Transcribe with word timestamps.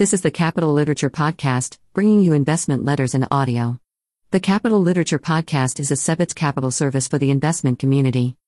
This 0.00 0.14
is 0.14 0.22
the 0.22 0.30
Capital 0.30 0.72
Literature 0.72 1.10
Podcast, 1.10 1.76
bringing 1.92 2.22
you 2.22 2.32
investment 2.32 2.86
letters 2.86 3.14
in 3.14 3.26
audio. 3.30 3.78
The 4.30 4.40
Capital 4.40 4.80
Literature 4.80 5.18
Podcast 5.18 5.78
is 5.78 5.90
a 5.90 5.94
Sebitz 5.94 6.34
Capital 6.34 6.70
service 6.70 7.06
for 7.06 7.18
the 7.18 7.30
investment 7.30 7.78
community. 7.78 8.38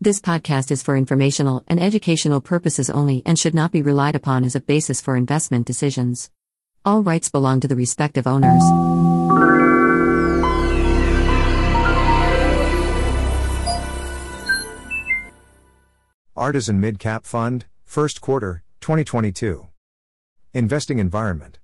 This 0.00 0.22
podcast 0.22 0.70
is 0.70 0.82
for 0.82 0.96
informational 0.96 1.64
and 1.68 1.78
educational 1.78 2.40
purposes 2.40 2.88
only 2.88 3.22
and 3.26 3.38
should 3.38 3.54
not 3.54 3.72
be 3.72 3.82
relied 3.82 4.16
upon 4.16 4.42
as 4.42 4.56
a 4.56 4.60
basis 4.60 5.02
for 5.02 5.14
investment 5.14 5.66
decisions. 5.66 6.30
All 6.82 7.02
rights 7.02 7.28
belong 7.28 7.60
to 7.60 7.68
the 7.68 7.76
respective 7.76 8.26
owners. 8.26 8.62
Artisan 16.34 16.80
Mid 16.80 16.98
Cap 16.98 17.26
Fund, 17.26 17.66
First 17.84 18.22
Quarter, 18.22 18.62
2022. 18.80 19.71
Investing 20.54 20.98
environment. 20.98 21.60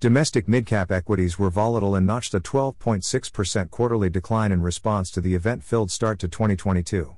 Domestic 0.00 0.48
midcap 0.48 0.90
equities 0.90 1.38
were 1.38 1.50
volatile 1.50 1.94
and 1.94 2.04
notched 2.04 2.34
a 2.34 2.40
12.6% 2.40 3.70
quarterly 3.70 4.10
decline 4.10 4.50
in 4.50 4.60
response 4.60 5.08
to 5.12 5.20
the 5.20 5.36
event 5.36 5.62
filled 5.62 5.92
start 5.92 6.18
to 6.18 6.26
2022. 6.26 7.16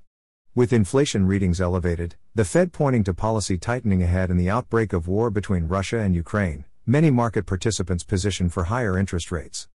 With 0.55 0.75
inflation 0.75 1.27
readings 1.27 1.59
elevated, 1.59 2.17
the 2.35 2.45
Fed 2.45 2.75
pointing 2.75 3.03
to 3.05 3.15
policy 3.15 3.57
tightening 3.57 4.03
ahead 4.03 4.29
and 4.29 4.39
the 4.39 4.51
outbreak 4.51 4.93
of 4.93 5.09
war 5.09 5.31
between 5.31 5.69
Russia 5.69 6.01
and 6.01 6.15
Ukraine, 6.15 6.67
many 6.85 7.11
market 7.11 7.47
participants 7.47 8.05
positioned 8.05 8.53
for 8.53 8.65
higher 8.65 8.99
interest 8.99 9.33
rates. 9.33 9.69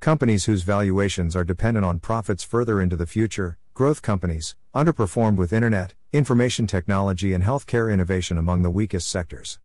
Companies 0.00 0.46
whose 0.46 0.62
valuations 0.62 1.36
are 1.36 1.44
dependent 1.44 1.84
on 1.84 1.98
profits 1.98 2.42
further 2.42 2.80
into 2.80 2.96
the 2.96 3.06
future, 3.06 3.58
growth 3.74 4.00
companies, 4.00 4.56
underperformed 4.74 5.36
with 5.36 5.52
internet, 5.52 5.92
information 6.14 6.66
technology, 6.66 7.34
and 7.34 7.44
healthcare 7.44 7.92
innovation 7.92 8.38
among 8.38 8.62
the 8.62 8.70
weakest 8.70 9.10
sectors. 9.10 9.58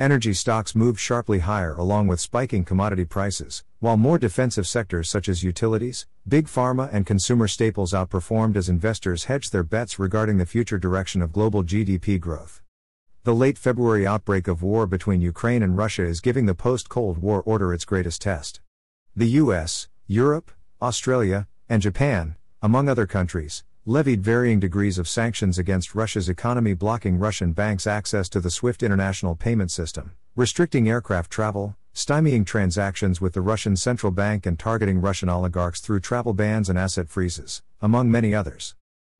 Energy 0.00 0.34
stocks 0.34 0.74
moved 0.74 0.98
sharply 0.98 1.38
higher 1.38 1.74
along 1.74 2.08
with 2.08 2.18
spiking 2.18 2.64
commodity 2.64 3.04
prices, 3.04 3.62
while 3.78 3.96
more 3.96 4.18
defensive 4.18 4.66
sectors 4.66 5.08
such 5.08 5.28
as 5.28 5.44
utilities, 5.44 6.08
big 6.26 6.48
pharma, 6.48 6.92
and 6.92 7.06
consumer 7.06 7.46
staples 7.46 7.92
outperformed 7.92 8.56
as 8.56 8.68
investors 8.68 9.26
hedged 9.26 9.52
their 9.52 9.62
bets 9.62 9.96
regarding 9.96 10.36
the 10.36 10.46
future 10.46 10.78
direction 10.78 11.22
of 11.22 11.32
global 11.32 11.62
GDP 11.62 12.18
growth. 12.18 12.60
The 13.22 13.36
late 13.36 13.56
February 13.56 14.04
outbreak 14.04 14.48
of 14.48 14.64
war 14.64 14.88
between 14.88 15.20
Ukraine 15.20 15.62
and 15.62 15.76
Russia 15.76 16.02
is 16.02 16.20
giving 16.20 16.46
the 16.46 16.56
post 16.56 16.88
Cold 16.88 17.18
War 17.18 17.40
order 17.46 17.72
its 17.72 17.84
greatest 17.84 18.20
test. 18.20 18.60
The 19.14 19.28
US, 19.42 19.86
Europe, 20.08 20.50
Australia, 20.82 21.46
and 21.68 21.80
Japan, 21.80 22.34
among 22.60 22.88
other 22.88 23.06
countries, 23.06 23.62
levied 23.86 24.22
varying 24.22 24.58
degrees 24.58 24.96
of 24.96 25.06
sanctions 25.06 25.58
against 25.58 25.94
Russia's 25.94 26.30
economy, 26.30 26.72
blocking 26.72 27.18
Russian 27.18 27.52
banks' 27.52 27.86
access 27.86 28.30
to 28.30 28.40
the 28.40 28.48
SWIFT 28.48 28.82
international 28.82 29.36
payment 29.36 29.70
system, 29.70 30.12
restricting 30.34 30.88
aircraft 30.88 31.30
travel, 31.30 31.76
stymieing 31.94 32.46
transactions 32.46 33.20
with 33.20 33.34
the 33.34 33.42
Russian 33.42 33.76
central 33.76 34.10
bank, 34.10 34.46
and 34.46 34.58
targeting 34.58 35.02
Russian 35.02 35.28
oligarchs 35.28 35.80
through 35.80 36.00
travel 36.00 36.32
bans 36.32 36.70
and 36.70 36.78
asset 36.78 37.10
freezes, 37.10 37.62
among 37.82 38.10
many 38.10 38.34
others. 38.34 38.74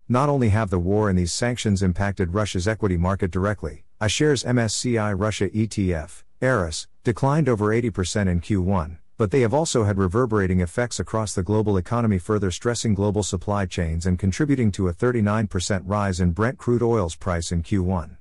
Not 0.08 0.30
only 0.30 0.48
have 0.48 0.70
the 0.70 0.78
war 0.78 1.10
and 1.10 1.18
these 1.18 1.32
sanctions 1.32 1.82
impacted 1.82 2.32
Russia's 2.32 2.66
equity 2.66 2.96
market 2.96 3.30
directly, 3.30 3.84
iShares 4.00 4.46
MSCI 4.46 5.14
Russia 5.14 5.50
ETF, 5.50 6.22
ERUS, 6.40 6.86
declined 7.04 7.50
over 7.50 7.66
80% 7.66 8.28
in 8.28 8.40
Q1, 8.40 8.96
but 9.16 9.30
they 9.30 9.40
have 9.42 9.54
also 9.54 9.84
had 9.84 9.96
reverberating 9.96 10.60
effects 10.60 10.98
across 10.98 11.34
the 11.34 11.42
global 11.42 11.76
economy, 11.76 12.18
further 12.18 12.50
stressing 12.50 12.94
global 12.94 13.22
supply 13.22 13.64
chains 13.64 14.06
and 14.06 14.18
contributing 14.18 14.72
to 14.72 14.88
a 14.88 14.92
39% 14.92 15.82
rise 15.86 16.20
in 16.20 16.32
Brent 16.32 16.58
crude 16.58 16.82
oil's 16.82 17.14
price 17.14 17.52
in 17.52 17.62
Q1. 17.62 18.16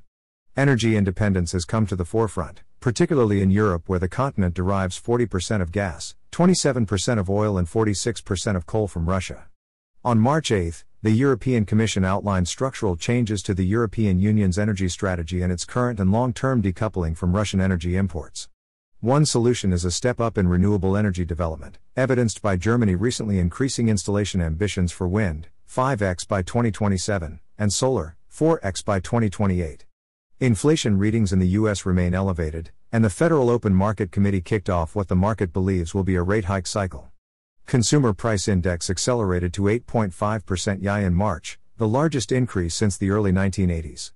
Energy 0.55 0.95
independence 0.95 1.53
has 1.53 1.65
come 1.65 1.87
to 1.87 1.95
the 1.95 2.05
forefront, 2.05 2.61
particularly 2.79 3.41
in 3.41 3.49
Europe, 3.49 3.83
where 3.87 3.97
the 3.97 4.07
continent 4.07 4.53
derives 4.53 5.01
40% 5.01 5.61
of 5.61 5.71
gas, 5.71 6.15
27% 6.31 7.17
of 7.17 7.29
oil, 7.29 7.57
and 7.57 7.67
46% 7.67 8.55
of 8.55 8.65
coal 8.67 8.87
from 8.87 9.09
Russia. 9.09 9.47
On 10.05 10.19
March 10.19 10.51
8, 10.51 10.83
the 11.01 11.11
European 11.11 11.65
Commission 11.65 12.05
outlined 12.05 12.47
structural 12.47 12.95
changes 12.95 13.41
to 13.43 13.53
the 13.53 13.65
European 13.65 14.19
Union's 14.19 14.59
energy 14.59 14.87
strategy 14.89 15.41
and 15.41 15.51
its 15.51 15.65
current 15.65 15.99
and 15.99 16.11
long 16.11 16.33
term 16.33 16.61
decoupling 16.61 17.17
from 17.17 17.35
Russian 17.35 17.59
energy 17.59 17.95
imports. 17.95 18.47
One 19.03 19.25
solution 19.25 19.73
is 19.73 19.83
a 19.83 19.91
step 19.91 20.21
up 20.21 20.37
in 20.37 20.47
renewable 20.47 20.95
energy 20.95 21.25
development, 21.25 21.77
evidenced 21.97 22.41
by 22.41 22.55
Germany 22.55 22.95
recently 22.95 23.37
increasing 23.37 23.89
installation 23.89 24.39
ambitions 24.39 24.93
for 24.93 25.09
wind, 25.09 25.49
5x 25.69 26.25
by 26.25 26.41
2027, 26.41 27.41
and 27.57 27.73
solar, 27.73 28.15
4x 28.33 28.85
by 28.85 29.01
2028. 29.01 29.85
Inflation 30.39 30.97
readings 30.97 31.33
in 31.33 31.39
the 31.39 31.49
U.S. 31.59 31.85
remain 31.85 32.13
elevated, 32.13 32.71
and 32.93 33.03
the 33.03 33.09
Federal 33.09 33.49
Open 33.49 33.75
Market 33.75 34.09
Committee 34.09 34.39
kicked 34.39 34.69
off 34.69 34.95
what 34.95 35.09
the 35.09 35.17
market 35.17 35.51
believes 35.51 35.93
will 35.93 36.05
be 36.05 36.15
a 36.15 36.23
rate 36.23 36.45
hike 36.45 36.65
cycle. 36.65 37.11
Consumer 37.65 38.13
Price 38.13 38.47
Index 38.47 38.89
accelerated 38.89 39.51
to 39.55 39.63
8.5% 39.63 40.81
YI 40.81 41.05
in 41.05 41.13
March, 41.13 41.59
the 41.75 41.89
largest 41.89 42.31
increase 42.31 42.73
since 42.73 42.95
the 42.95 43.09
early 43.09 43.33
1980s. 43.33 44.13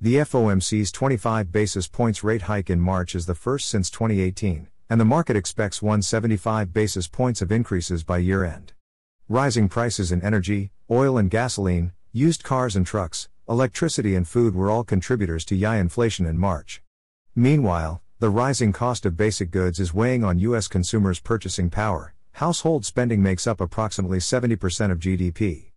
The 0.00 0.14
FOMC's 0.14 0.92
25 0.92 1.50
basis 1.50 1.88
points 1.88 2.22
rate 2.22 2.42
hike 2.42 2.70
in 2.70 2.78
March 2.78 3.16
is 3.16 3.26
the 3.26 3.34
first 3.34 3.68
since 3.68 3.90
2018, 3.90 4.68
and 4.88 5.00
the 5.00 5.04
market 5.04 5.34
expects 5.34 5.82
175 5.82 6.72
basis 6.72 7.08
points 7.08 7.42
of 7.42 7.50
increases 7.50 8.04
by 8.04 8.18
year 8.18 8.44
end. 8.44 8.74
Rising 9.28 9.68
prices 9.68 10.12
in 10.12 10.22
energy, 10.22 10.70
oil 10.88 11.18
and 11.18 11.28
gasoline, 11.28 11.90
used 12.12 12.44
cars 12.44 12.76
and 12.76 12.86
trucks, 12.86 13.28
electricity 13.48 14.14
and 14.14 14.28
food 14.28 14.54
were 14.54 14.70
all 14.70 14.84
contributors 14.84 15.44
to 15.46 15.56
YI 15.56 15.78
inflation 15.78 16.26
in 16.26 16.38
March. 16.38 16.80
Meanwhile, 17.34 18.00
the 18.20 18.30
rising 18.30 18.72
cost 18.72 19.04
of 19.04 19.16
basic 19.16 19.50
goods 19.50 19.80
is 19.80 19.92
weighing 19.92 20.22
on 20.22 20.38
U.S. 20.38 20.68
consumers' 20.68 21.18
purchasing 21.18 21.70
power. 21.70 22.14
Household 22.34 22.86
spending 22.86 23.20
makes 23.20 23.48
up 23.48 23.60
approximately 23.60 24.18
70% 24.18 24.92
of 24.92 25.00
GDP. 25.00 25.72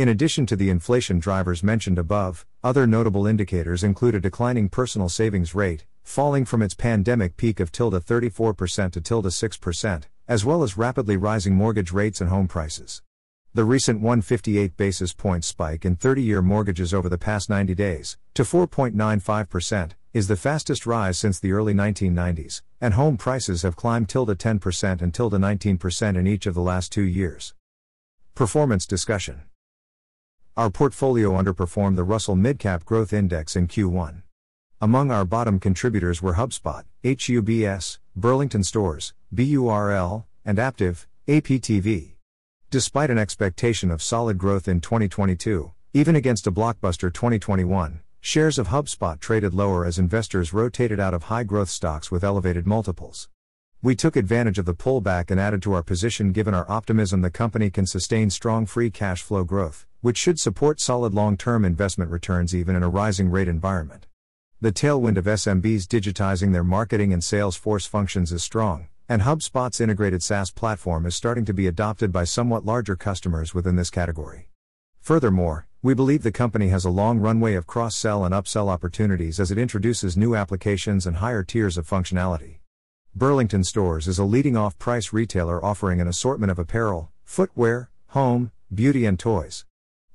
In 0.00 0.08
addition 0.08 0.46
to 0.46 0.56
the 0.56 0.70
inflation 0.70 1.18
drivers 1.18 1.62
mentioned 1.62 1.98
above, 1.98 2.46
other 2.64 2.86
notable 2.86 3.26
indicators 3.26 3.84
include 3.84 4.14
a 4.14 4.18
declining 4.18 4.70
personal 4.70 5.10
savings 5.10 5.54
rate, 5.54 5.84
falling 6.02 6.46
from 6.46 6.62
its 6.62 6.72
pandemic 6.72 7.36
peak 7.36 7.60
of 7.60 7.70
tilde 7.70 8.02
34% 8.02 8.92
to 8.92 9.00
tilde 9.02 9.26
6%, 9.26 10.02
as 10.26 10.42
well 10.42 10.62
as 10.62 10.78
rapidly 10.78 11.18
rising 11.18 11.54
mortgage 11.54 11.92
rates 11.92 12.22
and 12.22 12.30
home 12.30 12.48
prices. 12.48 13.02
The 13.52 13.64
recent 13.64 14.00
158 14.00 14.74
basis 14.74 15.12
point 15.12 15.44
spike 15.44 15.84
in 15.84 15.96
30 15.96 16.22
year 16.22 16.40
mortgages 16.40 16.94
over 16.94 17.10
the 17.10 17.18
past 17.18 17.50
90 17.50 17.74
days, 17.74 18.16
to 18.32 18.42
4.95%, 18.42 19.90
is 20.14 20.28
the 20.28 20.34
fastest 20.34 20.86
rise 20.86 21.18
since 21.18 21.38
the 21.38 21.52
early 21.52 21.74
1990s, 21.74 22.62
and 22.80 22.94
home 22.94 23.18
prices 23.18 23.60
have 23.64 23.76
climbed 23.76 24.08
tilde 24.08 24.38
10% 24.38 25.02
and 25.02 25.12
tilde 25.12 25.34
19% 25.34 26.16
in 26.16 26.26
each 26.26 26.46
of 26.46 26.54
the 26.54 26.62
last 26.62 26.90
two 26.90 27.02
years. 27.02 27.52
Performance 28.34 28.86
discussion 28.86 29.42
our 30.60 30.68
portfolio 30.68 31.30
underperformed 31.30 31.96
the 31.96 32.04
Russell 32.04 32.36
Midcap 32.36 32.84
Growth 32.84 33.14
Index 33.14 33.56
in 33.56 33.66
Q1. 33.66 34.20
Among 34.78 35.10
our 35.10 35.24
bottom 35.24 35.58
contributors 35.58 36.20
were 36.20 36.34
HubSpot, 36.34 36.84
HUBS, 37.02 37.98
Burlington 38.14 38.62
Stores, 38.62 39.14
BURL, 39.32 40.26
and 40.44 40.58
Aptiv, 40.58 41.06
APTV. 41.26 42.16
Despite 42.68 43.08
an 43.08 43.16
expectation 43.16 43.90
of 43.90 44.02
solid 44.02 44.36
growth 44.36 44.68
in 44.68 44.82
2022, 44.82 45.72
even 45.94 46.14
against 46.14 46.46
a 46.46 46.52
blockbuster 46.52 47.10
2021, 47.10 48.02
shares 48.20 48.58
of 48.58 48.68
HubSpot 48.68 49.18
traded 49.18 49.54
lower 49.54 49.86
as 49.86 49.98
investors 49.98 50.52
rotated 50.52 51.00
out 51.00 51.14
of 51.14 51.22
high 51.22 51.44
growth 51.44 51.70
stocks 51.70 52.10
with 52.10 52.22
elevated 52.22 52.66
multiples. 52.66 53.30
We 53.82 53.96
took 53.96 54.14
advantage 54.14 54.58
of 54.58 54.66
the 54.66 54.74
pullback 54.74 55.30
and 55.30 55.40
added 55.40 55.62
to 55.62 55.72
our 55.72 55.82
position 55.82 56.32
given 56.32 56.52
our 56.52 56.70
optimism 56.70 57.22
the 57.22 57.30
company 57.30 57.70
can 57.70 57.86
sustain 57.86 58.28
strong 58.28 58.66
free 58.66 58.90
cash 58.90 59.22
flow 59.22 59.42
growth, 59.42 59.86
which 60.02 60.18
should 60.18 60.38
support 60.38 60.80
solid 60.80 61.14
long 61.14 61.38
term 61.38 61.64
investment 61.64 62.10
returns 62.10 62.54
even 62.54 62.76
in 62.76 62.82
a 62.82 62.90
rising 62.90 63.30
rate 63.30 63.48
environment. 63.48 64.06
The 64.60 64.70
tailwind 64.70 65.16
of 65.16 65.24
SMBs 65.24 65.84
digitizing 65.84 66.52
their 66.52 66.62
marketing 66.62 67.14
and 67.14 67.24
sales 67.24 67.56
force 67.56 67.86
functions 67.86 68.32
is 68.32 68.42
strong, 68.42 68.88
and 69.08 69.22
HubSpot's 69.22 69.80
integrated 69.80 70.22
SaaS 70.22 70.50
platform 70.50 71.06
is 71.06 71.16
starting 71.16 71.46
to 71.46 71.54
be 71.54 71.66
adopted 71.66 72.12
by 72.12 72.24
somewhat 72.24 72.66
larger 72.66 72.96
customers 72.96 73.54
within 73.54 73.76
this 73.76 73.88
category. 73.88 74.50
Furthermore, 75.00 75.68
we 75.80 75.94
believe 75.94 76.22
the 76.22 76.30
company 76.30 76.68
has 76.68 76.84
a 76.84 76.90
long 76.90 77.18
runway 77.18 77.54
of 77.54 77.66
cross 77.66 77.96
sell 77.96 78.26
and 78.26 78.34
upsell 78.34 78.68
opportunities 78.68 79.40
as 79.40 79.50
it 79.50 79.56
introduces 79.56 80.18
new 80.18 80.36
applications 80.36 81.06
and 81.06 81.16
higher 81.16 81.42
tiers 81.42 81.78
of 81.78 81.88
functionality. 81.88 82.58
Burlington 83.16 83.64
Stores 83.64 84.06
is 84.06 84.20
a 84.20 84.24
leading 84.24 84.56
off 84.56 84.78
price 84.78 85.12
retailer 85.12 85.62
offering 85.64 86.00
an 86.00 86.06
assortment 86.06 86.52
of 86.52 86.60
apparel, 86.60 87.10
footwear, 87.24 87.90
home, 88.10 88.52
beauty, 88.72 89.04
and 89.04 89.18
toys. 89.18 89.64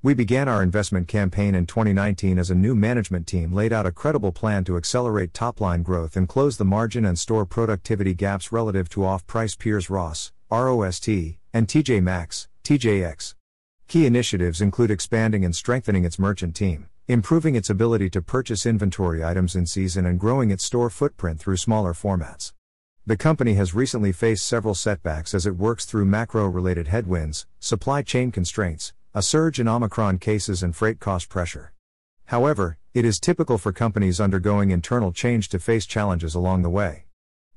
We 0.01 0.13
began 0.13 0.47
our 0.47 0.63
investment 0.63 1.09
campaign 1.09 1.55
in 1.55 1.65
2019 1.65 2.39
as 2.39 2.49
a 2.49 2.55
new 2.55 2.73
management 2.73 3.27
team 3.27 3.51
laid 3.51 3.73
out 3.73 3.85
a 3.85 3.91
credible 3.91 4.31
plan 4.31 4.63
to 4.63 4.77
accelerate 4.77 5.33
top 5.33 5.59
line 5.59 5.83
growth 5.83 6.15
and 6.15 6.29
close 6.29 6.55
the 6.55 6.63
margin 6.63 7.03
and 7.03 7.19
store 7.19 7.45
productivity 7.45 8.13
gaps 8.13 8.53
relative 8.53 8.87
to 8.89 9.03
off 9.03 9.27
price 9.27 9.55
peers 9.55 9.89
Ross, 9.89 10.31
ROST, 10.49 11.09
and 11.53 11.67
TJ 11.67 12.01
Maxx, 12.01 12.47
TJX. 12.63 13.35
Key 13.89 14.05
initiatives 14.05 14.61
include 14.61 14.89
expanding 14.89 15.43
and 15.43 15.53
strengthening 15.53 16.05
its 16.05 16.17
merchant 16.17 16.55
team, 16.55 16.87
improving 17.09 17.55
its 17.55 17.69
ability 17.69 18.09
to 18.11 18.21
purchase 18.21 18.65
inventory 18.65 19.21
items 19.21 19.53
in 19.53 19.65
season 19.65 20.05
and 20.05 20.17
growing 20.17 20.49
its 20.49 20.63
store 20.63 20.89
footprint 20.89 21.41
through 21.41 21.57
smaller 21.57 21.93
formats. 21.93 22.53
The 23.07 23.15
company 23.15 23.53
has 23.53 23.75
recently 23.75 24.11
faced 24.11 24.47
several 24.47 24.73
setbacks 24.73 25.35
as 25.35 25.45
it 25.45 25.57
works 25.57 25.85
through 25.85 26.05
macro 26.05 26.47
related 26.47 26.87
headwinds, 26.87 27.45
supply 27.59 28.01
chain 28.01 28.31
constraints, 28.31 28.93
a 29.13 29.21
surge 29.21 29.59
in 29.59 29.67
Omicron 29.67 30.17
cases, 30.17 30.63
and 30.63 30.75
freight 30.75 30.99
cost 30.99 31.29
pressure. 31.29 31.71
However, 32.25 32.79
it 32.95 33.05
is 33.05 33.19
typical 33.19 33.59
for 33.59 33.71
companies 33.71 34.19
undergoing 34.19 34.71
internal 34.71 35.11
change 35.11 35.49
to 35.49 35.59
face 35.59 35.85
challenges 35.85 36.33
along 36.33 36.63
the 36.63 36.69
way. 36.71 37.05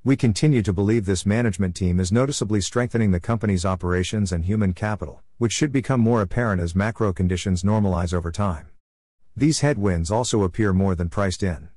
We 0.04 0.16
continue 0.16 0.60
to 0.64 0.72
believe 0.74 1.06
this 1.06 1.24
management 1.24 1.74
team 1.74 1.98
is 1.98 2.12
noticeably 2.12 2.60
strengthening 2.60 3.12
the 3.12 3.18
company's 3.18 3.64
operations 3.64 4.32
and 4.32 4.44
human 4.44 4.74
capital, 4.74 5.22
which 5.38 5.54
should 5.54 5.72
become 5.72 6.00
more 6.00 6.20
apparent 6.20 6.60
as 6.60 6.76
macro 6.76 7.14
conditions 7.14 7.62
normalize 7.62 8.12
over 8.12 8.30
time. 8.30 8.68
These 9.34 9.60
headwinds 9.60 10.10
also 10.10 10.42
appear 10.42 10.74
more 10.74 10.94
than 10.94 11.08
priced 11.08 11.42
in. 11.42 11.70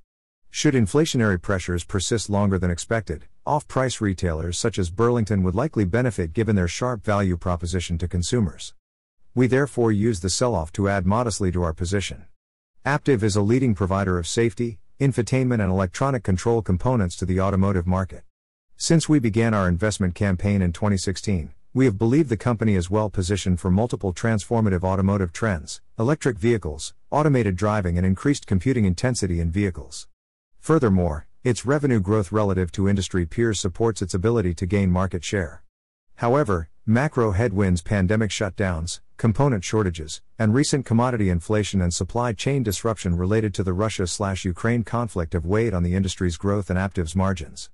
Should 0.49 0.73
inflationary 0.73 1.41
pressures 1.41 1.85
persist 1.85 2.29
longer 2.29 2.59
than 2.59 2.69
expected, 2.69 3.27
off 3.45 3.67
price 3.67 3.99
retailers 3.99 4.57
such 4.57 4.77
as 4.77 4.91
Burlington 4.91 5.41
would 5.41 5.55
likely 5.55 5.83
benefit 5.83 6.31
given 6.31 6.55
their 6.55 6.67
sharp 6.67 7.03
value 7.03 7.35
proposition 7.35 7.97
to 7.97 8.07
consumers. 8.07 8.75
We 9.33 9.47
therefore 9.47 9.91
use 9.91 10.19
the 10.19 10.29
sell 10.29 10.53
off 10.53 10.71
to 10.73 10.87
add 10.87 11.07
modestly 11.07 11.51
to 11.53 11.63
our 11.63 11.73
position. 11.73 12.25
Aptiv 12.85 13.23
is 13.23 13.35
a 13.35 13.41
leading 13.41 13.73
provider 13.73 14.19
of 14.19 14.27
safety, 14.27 14.79
infotainment, 14.99 15.61
and 15.61 15.71
electronic 15.71 16.23
control 16.23 16.61
components 16.61 17.15
to 17.15 17.25
the 17.25 17.41
automotive 17.41 17.87
market. 17.87 18.23
Since 18.77 19.09
we 19.09 19.19
began 19.19 19.53
our 19.53 19.67
investment 19.67 20.13
campaign 20.13 20.61
in 20.61 20.71
2016, 20.71 21.53
we 21.73 21.85
have 21.85 21.97
believed 21.97 22.29
the 22.29 22.37
company 22.37 22.75
is 22.75 22.91
well 22.91 23.09
positioned 23.09 23.59
for 23.59 23.71
multiple 23.71 24.13
transformative 24.13 24.83
automotive 24.83 25.33
trends 25.33 25.81
electric 25.97 26.37
vehicles, 26.37 26.93
automated 27.09 27.55
driving, 27.55 27.97
and 27.97 28.05
increased 28.05 28.45
computing 28.45 28.85
intensity 28.85 29.39
in 29.39 29.49
vehicles. 29.49 30.07
Furthermore, 30.59 31.27
its 31.43 31.65
revenue 31.65 31.99
growth 31.99 32.31
relative 32.31 32.71
to 32.71 32.87
industry 32.87 33.25
peers 33.25 33.59
supports 33.59 34.01
its 34.03 34.13
ability 34.13 34.53
to 34.53 34.67
gain 34.67 34.91
market 34.91 35.23
share. 35.23 35.63
However, 36.17 36.69
macro 36.85 37.31
headwinds, 37.31 37.81
pandemic 37.81 38.29
shutdowns, 38.29 38.99
component 39.17 39.63
shortages, 39.63 40.21
and 40.37 40.53
recent 40.53 40.85
commodity 40.85 41.29
inflation 41.29 41.81
and 41.81 41.91
supply 41.91 42.33
chain 42.33 42.61
disruption 42.61 43.17
related 43.17 43.55
to 43.55 43.63
the 43.63 43.73
Russia-Ukraine 43.73 44.83
conflict 44.83 45.33
have 45.33 45.45
weighed 45.45 45.73
on 45.73 45.81
the 45.81 45.95
industry's 45.95 46.37
growth 46.37 46.69
and 46.69 46.77
Aptiv's 46.77 47.15
margins. 47.15 47.71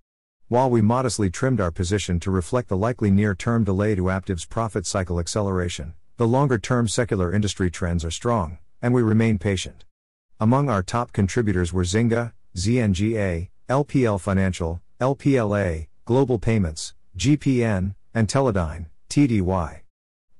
While 0.47 0.69
we 0.69 0.81
modestly 0.81 1.29
trimmed 1.29 1.59
our 1.59 1.71
position 1.71 2.21
to 2.21 2.31
reflect 2.31 2.69
the 2.69 2.77
likely 2.77 3.11
near-term 3.11 3.65
delay 3.65 3.95
to 3.95 4.03
Aptiv's 4.03 4.45
profit 4.45 4.85
cycle 4.85 5.19
acceleration, 5.19 5.93
the 6.15 6.27
longer-term 6.27 6.87
secular 6.87 7.33
industry 7.33 7.69
trends 7.69 8.05
are 8.05 8.11
strong, 8.11 8.59
and 8.81 8.93
we 8.93 9.01
remain 9.01 9.39
patient. 9.39 9.83
Among 10.39 10.69
our 10.69 10.83
top 10.83 11.11
contributors 11.11 11.73
were 11.73 11.83
Zynga, 11.83 12.31
ZNGA, 12.55 13.49
LPL 13.69 14.17
Financial, 14.21 14.79
LPLA, 15.01 15.87
Global 16.05 16.39
Payments, 16.39 16.93
GPN, 17.17 17.95
and 18.13 18.29
Teledyne, 18.29 18.85
TDY. 19.09 19.81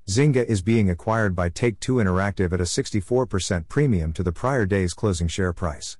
Zynga 0.08 0.46
is 0.46 0.62
being 0.62 0.88
acquired 0.88 1.36
by 1.36 1.50
Take 1.50 1.78
Two 1.78 1.96
Interactive 1.96 2.54
at 2.54 2.60
a 2.62 2.64
64% 2.64 3.68
premium 3.68 4.14
to 4.14 4.22
the 4.22 4.32
prior 4.32 4.64
day's 4.64 4.94
closing 4.94 5.28
share 5.28 5.52
price. 5.52 5.98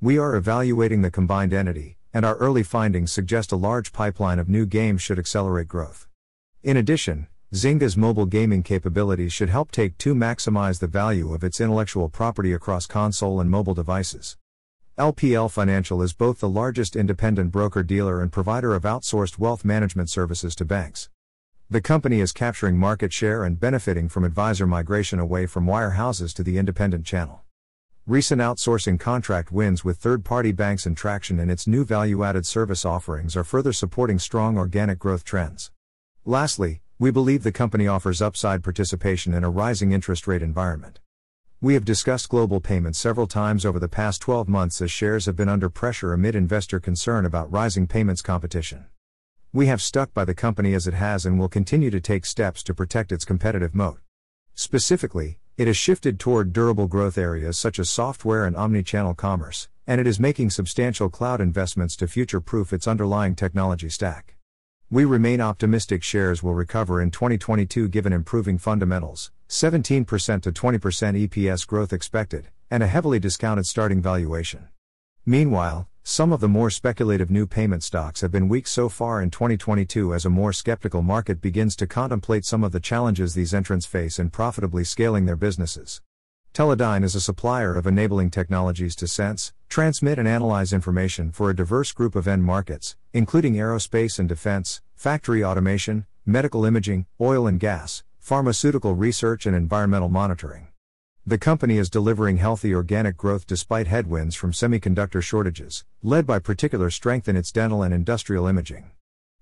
We 0.00 0.18
are 0.18 0.36
evaluating 0.36 1.02
the 1.02 1.10
combined 1.10 1.52
entity, 1.52 1.96
and 2.14 2.24
our 2.24 2.36
early 2.36 2.62
findings 2.62 3.10
suggest 3.10 3.50
a 3.50 3.56
large 3.56 3.92
pipeline 3.92 4.38
of 4.38 4.48
new 4.48 4.64
games 4.64 5.02
should 5.02 5.18
accelerate 5.18 5.66
growth. 5.66 6.06
In 6.62 6.76
addition, 6.76 7.26
Zynga's 7.52 7.96
mobile 7.96 8.26
gaming 8.26 8.62
capabilities 8.62 9.32
should 9.32 9.48
help 9.48 9.72
Take 9.72 9.98
Two 9.98 10.14
maximize 10.14 10.78
the 10.78 10.86
value 10.86 11.34
of 11.34 11.42
its 11.42 11.60
intellectual 11.60 12.08
property 12.08 12.52
across 12.52 12.86
console 12.86 13.40
and 13.40 13.50
mobile 13.50 13.74
devices. 13.74 14.36
LPL 14.98 15.48
Financial 15.48 16.02
is 16.02 16.12
both 16.12 16.40
the 16.40 16.48
largest 16.48 16.96
independent 16.96 17.52
broker 17.52 17.84
dealer 17.84 18.20
and 18.20 18.32
provider 18.32 18.74
of 18.74 18.82
outsourced 18.82 19.38
wealth 19.38 19.64
management 19.64 20.10
services 20.10 20.56
to 20.56 20.64
banks. 20.64 21.08
The 21.70 21.80
company 21.80 22.18
is 22.18 22.32
capturing 22.32 22.76
market 22.76 23.12
share 23.12 23.44
and 23.44 23.60
benefiting 23.60 24.08
from 24.08 24.24
advisor 24.24 24.66
migration 24.66 25.20
away 25.20 25.46
from 25.46 25.66
wirehouses 25.66 26.34
to 26.34 26.42
the 26.42 26.58
independent 26.58 27.06
channel. 27.06 27.42
Recent 28.08 28.40
outsourcing 28.40 28.98
contract 28.98 29.52
wins 29.52 29.84
with 29.84 29.98
third 29.98 30.24
party 30.24 30.50
banks 30.50 30.84
and 30.84 30.96
traction 30.96 31.38
in 31.38 31.48
its 31.48 31.68
new 31.68 31.84
value 31.84 32.24
added 32.24 32.44
service 32.44 32.84
offerings 32.84 33.36
are 33.36 33.44
further 33.44 33.72
supporting 33.72 34.18
strong 34.18 34.58
organic 34.58 34.98
growth 34.98 35.22
trends. 35.22 35.70
Lastly, 36.24 36.82
we 36.98 37.12
believe 37.12 37.44
the 37.44 37.52
company 37.52 37.86
offers 37.86 38.20
upside 38.20 38.64
participation 38.64 39.32
in 39.32 39.44
a 39.44 39.50
rising 39.50 39.92
interest 39.92 40.26
rate 40.26 40.42
environment. 40.42 40.98
We 41.60 41.74
have 41.74 41.84
discussed 41.84 42.28
global 42.28 42.60
payments 42.60 43.00
several 43.00 43.26
times 43.26 43.66
over 43.66 43.80
the 43.80 43.88
past 43.88 44.22
12 44.22 44.48
months 44.48 44.80
as 44.80 44.92
shares 44.92 45.26
have 45.26 45.34
been 45.34 45.48
under 45.48 45.68
pressure 45.68 46.12
amid 46.12 46.36
investor 46.36 46.78
concern 46.78 47.26
about 47.26 47.50
rising 47.50 47.88
payments 47.88 48.22
competition. 48.22 48.86
We 49.52 49.66
have 49.66 49.82
stuck 49.82 50.14
by 50.14 50.24
the 50.24 50.36
company 50.36 50.72
as 50.74 50.86
it 50.86 50.94
has 50.94 51.26
and 51.26 51.36
will 51.36 51.48
continue 51.48 51.90
to 51.90 52.00
take 52.00 52.26
steps 52.26 52.62
to 52.62 52.74
protect 52.74 53.10
its 53.10 53.24
competitive 53.24 53.74
moat. 53.74 53.98
Specifically, 54.54 55.40
it 55.56 55.66
has 55.66 55.76
shifted 55.76 56.20
toward 56.20 56.52
durable 56.52 56.86
growth 56.86 57.18
areas 57.18 57.58
such 57.58 57.80
as 57.80 57.90
software 57.90 58.44
and 58.44 58.56
omni-channel 58.56 59.14
commerce, 59.14 59.68
and 59.84 60.00
it 60.00 60.06
is 60.06 60.20
making 60.20 60.50
substantial 60.50 61.10
cloud 61.10 61.40
investments 61.40 61.96
to 61.96 62.06
future-proof 62.06 62.72
its 62.72 62.86
underlying 62.86 63.34
technology 63.34 63.88
stack. 63.88 64.36
We 64.90 65.04
remain 65.04 65.40
optimistic 65.40 66.04
shares 66.04 66.40
will 66.40 66.54
recover 66.54 67.02
in 67.02 67.10
2022 67.10 67.88
given 67.88 68.12
improving 68.12 68.58
fundamentals, 68.58 69.32
17% 69.48 70.42
to 70.42 70.52
20% 70.52 71.28
EPS 71.28 71.66
growth 71.66 71.92
expected, 71.92 72.48
and 72.70 72.82
a 72.82 72.86
heavily 72.86 73.18
discounted 73.18 73.66
starting 73.66 74.02
valuation. 74.02 74.68
Meanwhile, 75.24 75.88
some 76.02 76.32
of 76.32 76.40
the 76.40 76.48
more 76.48 76.70
speculative 76.70 77.30
new 77.30 77.46
payment 77.46 77.82
stocks 77.82 78.20
have 78.22 78.30
been 78.30 78.48
weak 78.48 78.66
so 78.66 78.88
far 78.88 79.22
in 79.22 79.30
2022 79.30 80.14
as 80.14 80.24
a 80.24 80.30
more 80.30 80.52
skeptical 80.52 81.02
market 81.02 81.40
begins 81.40 81.76
to 81.76 81.86
contemplate 81.86 82.44
some 82.44 82.64
of 82.64 82.72
the 82.72 82.80
challenges 82.80 83.34
these 83.34 83.52
entrants 83.52 83.84
face 83.84 84.18
in 84.18 84.30
profitably 84.30 84.84
scaling 84.84 85.26
their 85.26 85.36
businesses. 85.36 86.00
Teledyne 86.54 87.04
is 87.04 87.14
a 87.14 87.20
supplier 87.20 87.74
of 87.74 87.86
enabling 87.86 88.30
technologies 88.30 88.96
to 88.96 89.06
sense, 89.06 89.52
transmit, 89.68 90.18
and 90.18 90.26
analyze 90.26 90.72
information 90.72 91.30
for 91.30 91.50
a 91.50 91.56
diverse 91.56 91.92
group 91.92 92.16
of 92.16 92.26
end 92.26 92.42
markets, 92.42 92.96
including 93.12 93.54
aerospace 93.54 94.18
and 94.18 94.28
defense, 94.28 94.82
factory 94.94 95.44
automation, 95.44 96.06
medical 96.26 96.64
imaging, 96.64 97.06
oil 97.20 97.46
and 97.46 97.60
gas, 97.60 98.02
pharmaceutical 98.28 98.94
research, 98.94 99.46
and 99.46 99.56
environmental 99.56 100.10
monitoring. 100.10 100.68
The 101.26 101.38
company 101.38 101.78
is 101.78 101.88
delivering 101.88 102.36
healthy 102.36 102.74
organic 102.74 103.16
growth 103.16 103.46
despite 103.46 103.86
headwinds 103.86 104.34
from 104.36 104.52
semiconductor 104.52 105.22
shortages, 105.22 105.86
led 106.02 106.26
by 106.26 106.38
particular 106.38 106.90
strength 106.90 107.26
in 107.26 107.36
its 107.36 107.50
dental 107.50 107.82
and 107.82 107.94
industrial 107.94 108.46
imaging. 108.46 108.90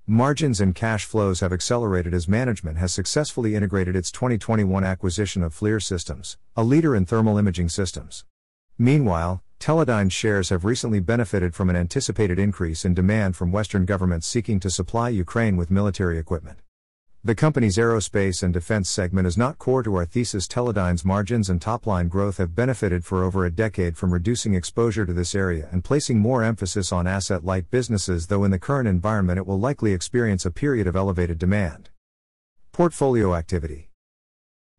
Margins 0.07 0.61
and 0.61 0.73
cash 0.73 1.05
flows 1.05 1.41
have 1.41 1.53
accelerated 1.53 2.15
as 2.15 2.29
management 2.29 2.79
has 2.79 2.95
successfully 2.95 3.57
integrated 3.57 3.97
its 3.97 4.13
2021 4.13 4.85
acquisition 4.85 5.43
of 5.43 5.53
FLIR 5.53 5.83
Systems, 5.83 6.39
a 6.55 6.63
leader 6.63 6.95
in 6.95 7.05
thermal 7.05 7.39
imaging 7.39 7.69
systems. 7.69 8.25
Meanwhile, 8.79 9.43
Teledyne 9.59 10.13
shares 10.13 10.51
have 10.51 10.65
recently 10.65 11.01
benefited 11.01 11.57
from 11.57 11.71
an 11.71 11.75
anticipated 11.75 12.39
increase 12.39 12.85
in 12.85 12.95
demand 12.95 13.35
from 13.35 13.51
Western 13.51 13.85
governments 13.85 14.29
seeking 14.29 14.61
to 14.61 14.71
supply 14.71 15.09
Ukraine 15.09 15.57
with 15.57 15.73
military 15.73 16.19
equipment. 16.19 16.61
The 17.27 17.35
company's 17.35 17.77
aerospace 17.77 18.45
and 18.45 18.55
defense 18.55 18.89
segment 18.89 19.27
is 19.27 19.37
not 19.37 19.59
core 19.59 19.83
to 19.83 19.97
our 19.97 20.05
thesis. 20.05 20.47
Teledyne's 20.47 21.05
margins 21.05 21.51
and 21.51 21.61
top 21.61 21.85
line 21.85 22.07
growth 22.07 22.37
have 22.37 22.55
benefited 22.55 23.05
for 23.05 23.25
over 23.25 23.45
a 23.45 23.51
decade 23.51 23.97
from 23.97 24.13
reducing 24.13 24.55
exposure 24.55 25.05
to 25.05 25.13
this 25.13 25.35
area 25.35 25.69
and 25.73 25.83
placing 25.83 26.21
more 26.21 26.45
emphasis 26.45 26.93
on 26.93 27.09
asset 27.09 27.45
light 27.45 27.69
businesses, 27.69 28.29
though 28.29 28.45
in 28.45 28.53
the 28.53 28.61
current 28.61 28.87
environment 28.87 29.39
it 29.39 29.47
will 29.49 29.59
likely 29.59 29.93
experience 29.93 30.47
a 30.47 30.53
period 30.53 30.87
of 30.87 30.95
elevated 30.95 31.37
demand. 31.37 31.89
Portfolio 32.71 33.35
activity 33.35 33.91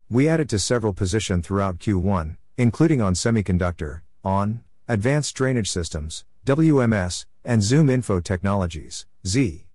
We 0.08 0.26
added 0.26 0.48
to 0.48 0.58
several 0.58 0.94
positions 0.94 1.46
throughout 1.46 1.78
Q1, 1.78 2.38
including 2.56 3.02
on 3.02 3.12
semiconductor, 3.12 4.00
on 4.24 4.64
advanced 4.88 5.36
drainage 5.36 5.70
systems, 5.70 6.24
WMS, 6.46 7.26
and 7.44 7.62
Zoom 7.62 7.90
Info 7.90 8.20
Technologies, 8.20 9.04
Z. 9.26 9.67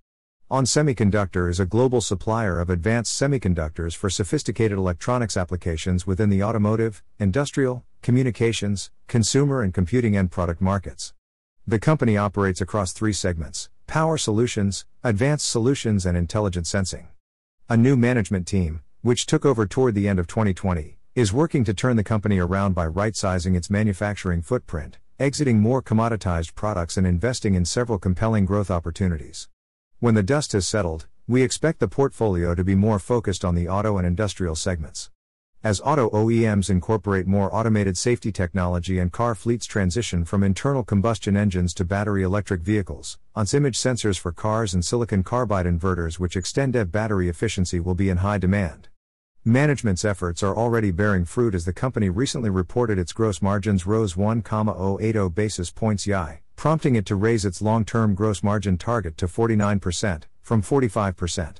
ON 0.50 0.66
Semiconductor 0.66 1.48
is 1.48 1.58
a 1.58 1.64
global 1.64 2.02
supplier 2.02 2.60
of 2.60 2.68
advanced 2.68 3.18
semiconductors 3.18 3.96
for 3.96 4.10
sophisticated 4.10 4.76
electronics 4.76 5.38
applications 5.38 6.06
within 6.06 6.28
the 6.28 6.42
automotive, 6.42 7.02
industrial, 7.18 7.82
communications, 8.02 8.90
consumer, 9.06 9.62
and 9.62 9.72
computing 9.72 10.14
end 10.14 10.30
product 10.30 10.60
markets. 10.60 11.14
The 11.66 11.78
company 11.78 12.18
operates 12.18 12.60
across 12.60 12.92
three 12.92 13.14
segments 13.14 13.70
Power 13.86 14.18
Solutions, 14.18 14.84
Advanced 15.02 15.48
Solutions, 15.48 16.04
and 16.04 16.14
Intelligent 16.14 16.66
Sensing. 16.66 17.08
A 17.70 17.76
new 17.78 17.96
management 17.96 18.46
team, 18.46 18.82
which 19.00 19.24
took 19.24 19.46
over 19.46 19.66
toward 19.66 19.94
the 19.94 20.06
end 20.06 20.18
of 20.18 20.26
2020, 20.26 20.98
is 21.14 21.32
working 21.32 21.64
to 21.64 21.72
turn 21.72 21.96
the 21.96 22.04
company 22.04 22.38
around 22.38 22.74
by 22.74 22.86
right 22.86 23.16
sizing 23.16 23.54
its 23.54 23.70
manufacturing 23.70 24.42
footprint, 24.42 24.98
exiting 25.18 25.60
more 25.60 25.82
commoditized 25.82 26.54
products, 26.54 26.98
and 26.98 27.06
investing 27.06 27.54
in 27.54 27.64
several 27.64 27.98
compelling 27.98 28.44
growth 28.44 28.70
opportunities. 28.70 29.48
When 30.00 30.14
the 30.14 30.22
dust 30.22 30.52
has 30.52 30.66
settled, 30.66 31.06
we 31.26 31.42
expect 31.42 31.80
the 31.80 31.88
portfolio 31.88 32.54
to 32.54 32.62
be 32.62 32.74
more 32.74 32.98
focused 32.98 33.44
on 33.44 33.54
the 33.54 33.68
auto 33.68 33.96
and 33.96 34.06
industrial 34.06 34.54
segments. 34.54 35.10
As 35.62 35.80
auto 35.82 36.10
OEMs 36.10 36.68
incorporate 36.68 37.26
more 37.26 37.48
automated 37.54 37.96
safety 37.96 38.30
technology 38.30 38.98
and 38.98 39.10
car 39.10 39.34
fleets 39.34 39.64
transition 39.64 40.26
from 40.26 40.42
internal 40.42 40.82
combustion 40.82 41.38
engines 41.38 41.72
to 41.74 41.86
battery 41.86 42.22
electric 42.22 42.60
vehicles, 42.60 43.18
ONS 43.34 43.54
image 43.54 43.78
sensors 43.78 44.18
for 44.18 44.30
cars 44.30 44.74
and 44.74 44.84
silicon 44.84 45.22
carbide 45.22 45.64
inverters 45.64 46.18
which 46.18 46.36
extend 46.36 46.76
EV 46.76 46.92
battery 46.92 47.30
efficiency 47.30 47.80
will 47.80 47.94
be 47.94 48.10
in 48.10 48.18
high 48.18 48.36
demand. 48.36 48.88
Management's 49.42 50.04
efforts 50.04 50.42
are 50.42 50.54
already 50.54 50.90
bearing 50.90 51.24
fruit 51.24 51.54
as 51.54 51.64
the 51.64 51.72
company 51.72 52.10
recently 52.10 52.50
reported 52.50 52.98
its 52.98 53.14
gross 53.14 53.40
margins 53.40 53.86
rose 53.86 54.18
1,080 54.18 55.28
basis 55.30 55.70
points 55.70 56.06
YI, 56.06 56.43
prompting 56.56 56.96
it 56.96 57.06
to 57.06 57.16
raise 57.16 57.44
its 57.44 57.62
long 57.62 57.84
term 57.84 58.14
gross 58.14 58.42
margin 58.42 58.78
target 58.78 59.16
to 59.18 59.26
49%, 59.26 60.22
from 60.40 60.62
45%. 60.62 61.56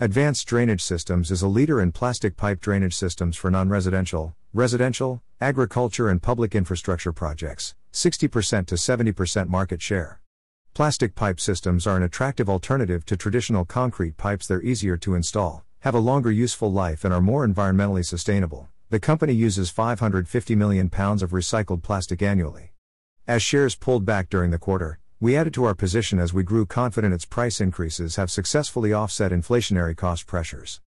Advanced 0.00 0.46
Drainage 0.46 0.82
Systems 0.82 1.30
is 1.30 1.42
a 1.42 1.48
leader 1.48 1.80
in 1.80 1.90
plastic 1.90 2.36
pipe 2.36 2.60
drainage 2.60 2.94
systems 2.94 3.36
for 3.36 3.50
non 3.50 3.68
residential, 3.68 4.34
residential, 4.54 5.22
agriculture, 5.40 6.08
and 6.08 6.22
public 6.22 6.54
infrastructure 6.54 7.12
projects, 7.12 7.74
60% 7.92 8.66
to 8.66 8.76
70% 8.76 9.48
market 9.48 9.82
share. 9.82 10.20
Plastic 10.72 11.16
pipe 11.16 11.40
systems 11.40 11.86
are 11.86 11.96
an 11.96 12.04
attractive 12.04 12.48
alternative 12.48 13.04
to 13.06 13.16
traditional 13.16 13.64
concrete 13.64 14.16
pipes, 14.16 14.46
they're 14.46 14.62
easier 14.62 14.96
to 14.96 15.16
install, 15.16 15.64
have 15.80 15.94
a 15.94 15.98
longer 15.98 16.30
useful 16.30 16.70
life, 16.70 17.04
and 17.04 17.12
are 17.12 17.20
more 17.20 17.44
environmentally 17.44 18.04
sustainable. 18.04 18.68
The 18.90 19.00
company 19.00 19.32
uses 19.32 19.70
550 19.70 20.54
million 20.54 20.88
pounds 20.88 21.22
of 21.22 21.30
recycled 21.30 21.82
plastic 21.82 22.22
annually. 22.22 22.72
As 23.28 23.42
shares 23.42 23.74
pulled 23.74 24.06
back 24.06 24.30
during 24.30 24.52
the 24.52 24.58
quarter, 24.58 25.00
we 25.20 25.36
added 25.36 25.52
to 25.52 25.64
our 25.64 25.74
position 25.74 26.18
as 26.18 26.32
we 26.32 26.42
grew 26.42 26.64
confident 26.64 27.12
its 27.12 27.26
price 27.26 27.60
increases 27.60 28.16
have 28.16 28.30
successfully 28.30 28.90
offset 28.94 29.32
inflationary 29.32 29.94
cost 29.94 30.26
pressures. 30.26 30.80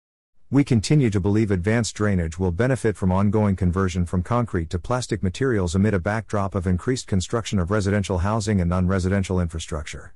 We 0.48 0.62
continue 0.62 1.10
to 1.10 1.18
believe 1.18 1.50
advanced 1.50 1.96
drainage 1.96 2.38
will 2.38 2.52
benefit 2.52 2.96
from 2.96 3.10
ongoing 3.10 3.56
conversion 3.56 4.06
from 4.06 4.22
concrete 4.22 4.70
to 4.70 4.78
plastic 4.78 5.20
materials 5.20 5.74
amid 5.74 5.94
a 5.94 5.98
backdrop 5.98 6.54
of 6.54 6.68
increased 6.68 7.08
construction 7.08 7.58
of 7.58 7.72
residential 7.72 8.18
housing 8.18 8.60
and 8.60 8.70
non 8.70 8.86
residential 8.86 9.40
infrastructure. 9.40 10.14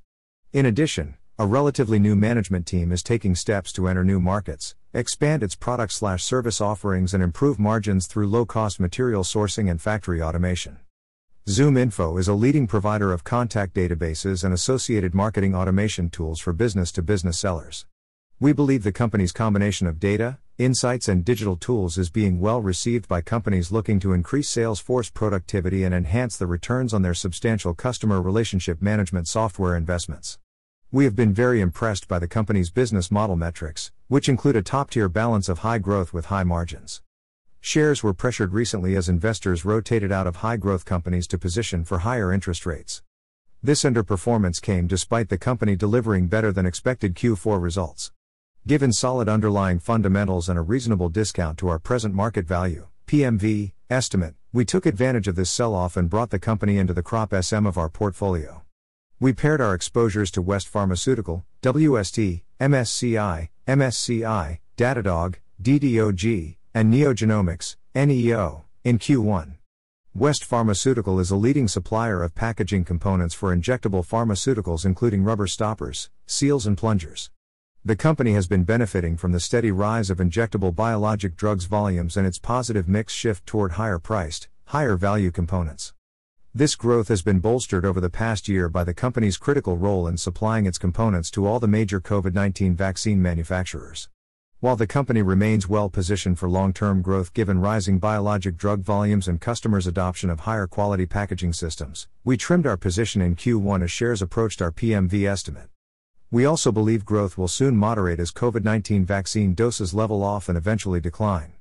In 0.53 0.65
addition, 0.65 1.17
a 1.41 1.47
relatively 1.47 1.99
new 1.99 2.15
management 2.15 2.67
team 2.67 2.93
is 2.93 3.03
taking 3.03 3.35
steps 3.35 3.73
to 3.73 3.89
enter 3.89 4.05
new 4.05 4.21
markets, 4.21 4.77
expand 4.95 5.43
its 5.43 5.57
product 5.57 5.93
slash 5.93 6.23
service 6.23 6.61
offerings 6.61 7.15
and 7.15 7.23
improve 7.25 7.59
margins 7.59 8.07
through 8.07 8.29
low-cost 8.29 8.79
material 8.79 9.25
sourcing 9.25 9.69
and 9.69 9.83
factory 9.83 10.23
automation. 10.23 10.79
ZoomInfo 11.49 12.21
is 12.21 12.29
a 12.29 12.35
leading 12.35 12.69
provider 12.69 13.13
of 13.13 13.25
contact 13.25 13.75
databases 13.75 14.45
and 14.45 14.55
associated 14.55 15.13
marketing 15.13 15.57
automation 15.57 16.09
tools 16.09 16.39
for 16.39 16.53
business 16.53 16.93
to 16.93 17.03
business 17.03 17.37
sellers. 17.37 17.85
We 18.39 18.53
believe 18.53 18.85
the 18.85 18.93
company's 18.93 19.33
combination 19.33 19.89
of 19.89 19.99
data, 19.99 20.39
insights, 20.57 21.09
and 21.09 21.25
digital 21.25 21.57
tools 21.57 21.99
is 21.99 22.11
being 22.11 22.39
well 22.39 22.63
received 22.63 23.09
by 23.09 23.23
companies 23.23 23.73
looking 23.73 23.99
to 24.01 24.13
increase 24.13 24.49
sales 24.49 24.79
force 24.79 25.11
productivity 25.11 25.83
and 25.83 25.93
enhance 25.93 26.37
the 26.37 26.47
returns 26.47 26.95
on 26.95 27.03
their 27.03 27.13
substantial 27.13 27.75
customer 27.75 28.23
relationship 28.23 28.81
management 28.81 29.27
software 29.27 29.77
investments. 29.77 30.39
We 30.93 31.03
have 31.07 31.17
been 31.17 31.35
very 31.35 31.61
impressed 31.61 32.07
by 32.07 32.21
the 32.21 32.29
company's 32.29 32.71
business 32.71 33.11
model 33.11 33.35
metrics, 33.35 33.91
which 34.07 34.29
include 34.29 34.55
a 34.55 34.63
top 34.63 34.91
tier 34.91 35.09
balance 35.09 35.49
of 35.49 35.59
high 35.59 35.79
growth 35.79 36.13
with 36.13 36.27
high 36.27 36.45
margins. 36.45 37.03
Shares 37.65 38.03
were 38.03 38.13
pressured 38.13 38.53
recently 38.53 38.97
as 38.97 39.09
investors 39.09 39.65
rotated 39.65 40.11
out 40.11 40.27
of 40.27 40.37
high 40.37 40.57
growth 40.57 40.85
companies 40.85 41.29
to 41.29 41.39
position 41.39 41.85
for 41.85 42.01
higher 42.01 42.33
interest 42.33 42.67
rates. 42.67 43.05
This 43.63 43.85
underperformance 43.85 44.61
came 44.61 44.89
despite 44.89 45.29
the 45.29 45.39
company 45.39 45.77
delivering 45.77 46.27
better 46.27 46.51
than 46.51 46.67
expected 46.67 47.15
Q4 47.15 47.63
results. 47.63 48.11
Given 48.67 48.93
solid 48.93 49.29
underlying 49.29 49.79
fundamentals 49.79 50.49
and 50.49 50.59
a 50.59 50.63
reasonable 50.63 51.09
discount 51.09 51.57
to 51.59 51.69
our 51.69 51.79
present 51.79 52.17
market 52.17 52.49
value, 52.49 52.89
PMV, 53.07 53.75
estimate, 53.89 54.35
we 54.53 54.65
took 54.65 54.85
advantage 54.85 55.29
of 55.29 55.37
this 55.37 55.49
sell 55.49 55.73
off 55.73 55.97
and 55.97 56.11
brought 56.11 56.31
the 56.31 56.41
company 56.41 56.79
into 56.79 56.93
the 56.93 57.03
crop 57.05 57.33
SM 57.33 57.65
of 57.65 57.79
our 57.79 57.89
portfolio. 57.89 58.63
We 59.21 59.35
pared 59.35 59.61
our 59.61 59.73
exposures 59.73 60.33
to 60.33 60.43
West 60.43 60.67
Pharmaceutical, 60.67 61.47
WST, 61.63 62.43
MSCI, 62.61 63.51
MSCI, 63.69 64.59
Datadog, 64.77 65.37
DDOG, 65.63 66.57
and 66.75 66.93
Neogenomics, 66.93 67.77
NEO, 67.95 68.65
in 68.83 68.99
Q1. 68.99 69.57
West 70.15 70.45
Pharmaceutical 70.45 71.21
is 71.21 71.31
a 71.31 71.37
leading 71.37 71.69
supplier 71.69 72.23
of 72.23 72.35
packaging 72.35 72.85
components 72.85 73.35
for 73.35 73.55
injectable 73.55 74.07
pharmaceuticals, 74.07 74.87
including 74.87 75.23
rubber 75.23 75.47
stoppers, 75.47 76.09
seals, 76.27 76.67
and 76.67 76.79
plungers. 76.79 77.31
The 77.85 77.97
company 77.97 78.33
has 78.33 78.47
been 78.47 78.65
benefiting 78.65 79.19
from 79.19 79.33
the 79.33 79.41
steady 79.41 79.71
rise 79.71 80.09
of 80.09 80.19
injectable 80.19 80.75
biologic 80.75 81.37
drugs 81.37 81.67
volumes 81.67 82.17
and 82.17 82.27
its 82.27 82.39
positive 82.39 82.89
mix 82.89 83.13
shift 83.13 83.45
toward 83.45 83.73
higher 83.73 83.99
priced, 83.99 84.49
higher 84.67 84.97
value 84.97 85.31
components. 85.31 85.93
This 86.55 86.75
growth 86.75 87.09
has 87.09 87.23
been 87.23 87.41
bolstered 87.41 87.85
over 87.85 88.01
the 88.01 88.11
past 88.11 88.49
year 88.49 88.69
by 88.69 88.85
the 88.85 88.95
company's 88.95 89.37
critical 89.37 89.77
role 89.77 90.07
in 90.07 90.17
supplying 90.17 90.65
its 90.65 90.79
components 90.79 91.31
to 91.33 91.47
all 91.47 91.61
the 91.61 91.69
major 91.69 92.01
COVID 92.01 92.33
19 92.33 92.77
vaccine 92.77 93.21
manufacturers. 93.21 94.09
While 94.63 94.77
the 94.77 94.87
company 94.87 95.23
remains 95.23 95.69
well 95.69 95.89
positioned 95.89 96.39
for 96.39 96.49
long 96.49 96.73
term 96.73 97.03
growth 97.03 97.35
given 97.35 97.59
rising 97.59 97.99
biologic 97.99 98.57
drug 98.57 98.83
volumes 98.83 99.27
and 99.27 99.41
customers' 99.41 99.89
adoption 99.89 100.31
of 100.31 100.39
higher 100.39 100.69
quality 100.69 101.05
packaging 101.05 101.53
systems, 101.53 102.07
we 102.23 102.37
trimmed 102.37 102.65
our 102.65 102.77
position 102.77 103.21
in 103.21 103.35
Q1 103.35 103.83
as 103.83 103.91
shares 103.91 104.23
approached 104.23 104.63
our 104.63 104.71
PMV 104.71 105.29
estimate. 105.29 105.69
We 106.31 106.45
also 106.45 106.71
believe 106.71 107.05
growth 107.05 107.37
will 107.37 107.49
soon 107.49 107.77
moderate 107.77 108.21
as 108.21 108.31
COVID 108.31 108.63
19 108.63 109.05
vaccine 109.05 109.55
doses 109.55 109.95
level 109.95 110.23
off 110.23 110.49
and 110.49 110.57
eventually 110.57 111.01
decline. 111.01 111.55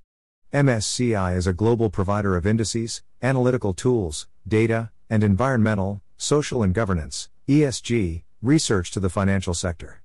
MSCI 0.53 1.35
is 1.35 1.47
a 1.47 1.53
global 1.53 1.89
provider 1.89 2.37
of 2.37 2.45
indices, 2.45 3.01
analytical 3.23 3.73
tools, 3.73 4.27
data, 4.47 4.91
and 5.09 5.23
environmental, 5.23 6.03
social, 6.17 6.61
and 6.61 6.75
governance 6.75 7.29
ESG, 7.47 8.21
research 8.43 8.91
to 8.91 8.99
the 8.99 9.09
financial 9.09 9.55
sector. 9.55 10.03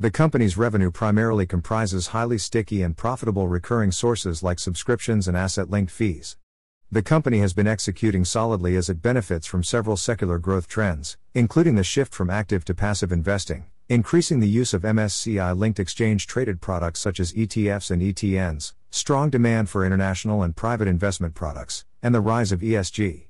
The 0.00 0.12
company's 0.12 0.56
revenue 0.56 0.92
primarily 0.92 1.44
comprises 1.44 2.08
highly 2.08 2.38
sticky 2.38 2.84
and 2.84 2.96
profitable 2.96 3.48
recurring 3.48 3.90
sources 3.90 4.44
like 4.44 4.60
subscriptions 4.60 5.26
and 5.26 5.36
asset 5.36 5.70
linked 5.70 5.90
fees. 5.90 6.36
The 6.88 7.02
company 7.02 7.40
has 7.40 7.52
been 7.52 7.66
executing 7.66 8.24
solidly 8.24 8.76
as 8.76 8.88
it 8.88 9.02
benefits 9.02 9.48
from 9.48 9.64
several 9.64 9.96
secular 9.96 10.38
growth 10.38 10.68
trends, 10.68 11.16
including 11.34 11.74
the 11.74 11.82
shift 11.82 12.14
from 12.14 12.30
active 12.30 12.64
to 12.66 12.76
passive 12.76 13.10
investing, 13.10 13.64
increasing 13.88 14.38
the 14.38 14.46
use 14.46 14.72
of 14.72 14.82
MSCI 14.82 15.58
linked 15.58 15.80
exchange 15.80 16.28
traded 16.28 16.60
products 16.60 17.00
such 17.00 17.18
as 17.18 17.32
ETFs 17.32 17.90
and 17.90 18.00
ETNs, 18.00 18.74
strong 18.90 19.30
demand 19.30 19.68
for 19.68 19.84
international 19.84 20.44
and 20.44 20.54
private 20.54 20.86
investment 20.86 21.34
products, 21.34 21.84
and 22.04 22.14
the 22.14 22.20
rise 22.20 22.52
of 22.52 22.60
ESG. 22.60 23.26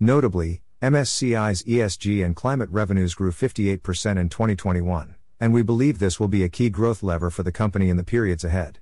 Notably, 0.00 0.62
MSCI's 0.80 1.62
ESG 1.64 2.24
and 2.24 2.34
climate 2.34 2.70
revenues 2.70 3.12
grew 3.12 3.32
58% 3.32 4.16
in 4.16 4.30
2021 4.30 5.14
and 5.38 5.52
we 5.52 5.62
believe 5.62 5.98
this 5.98 6.18
will 6.18 6.28
be 6.28 6.42
a 6.42 6.48
key 6.48 6.70
growth 6.70 7.02
lever 7.02 7.30
for 7.30 7.42
the 7.42 7.52
company 7.52 7.88
in 7.88 7.96
the 7.96 8.04
periods 8.04 8.44
ahead. 8.44 8.78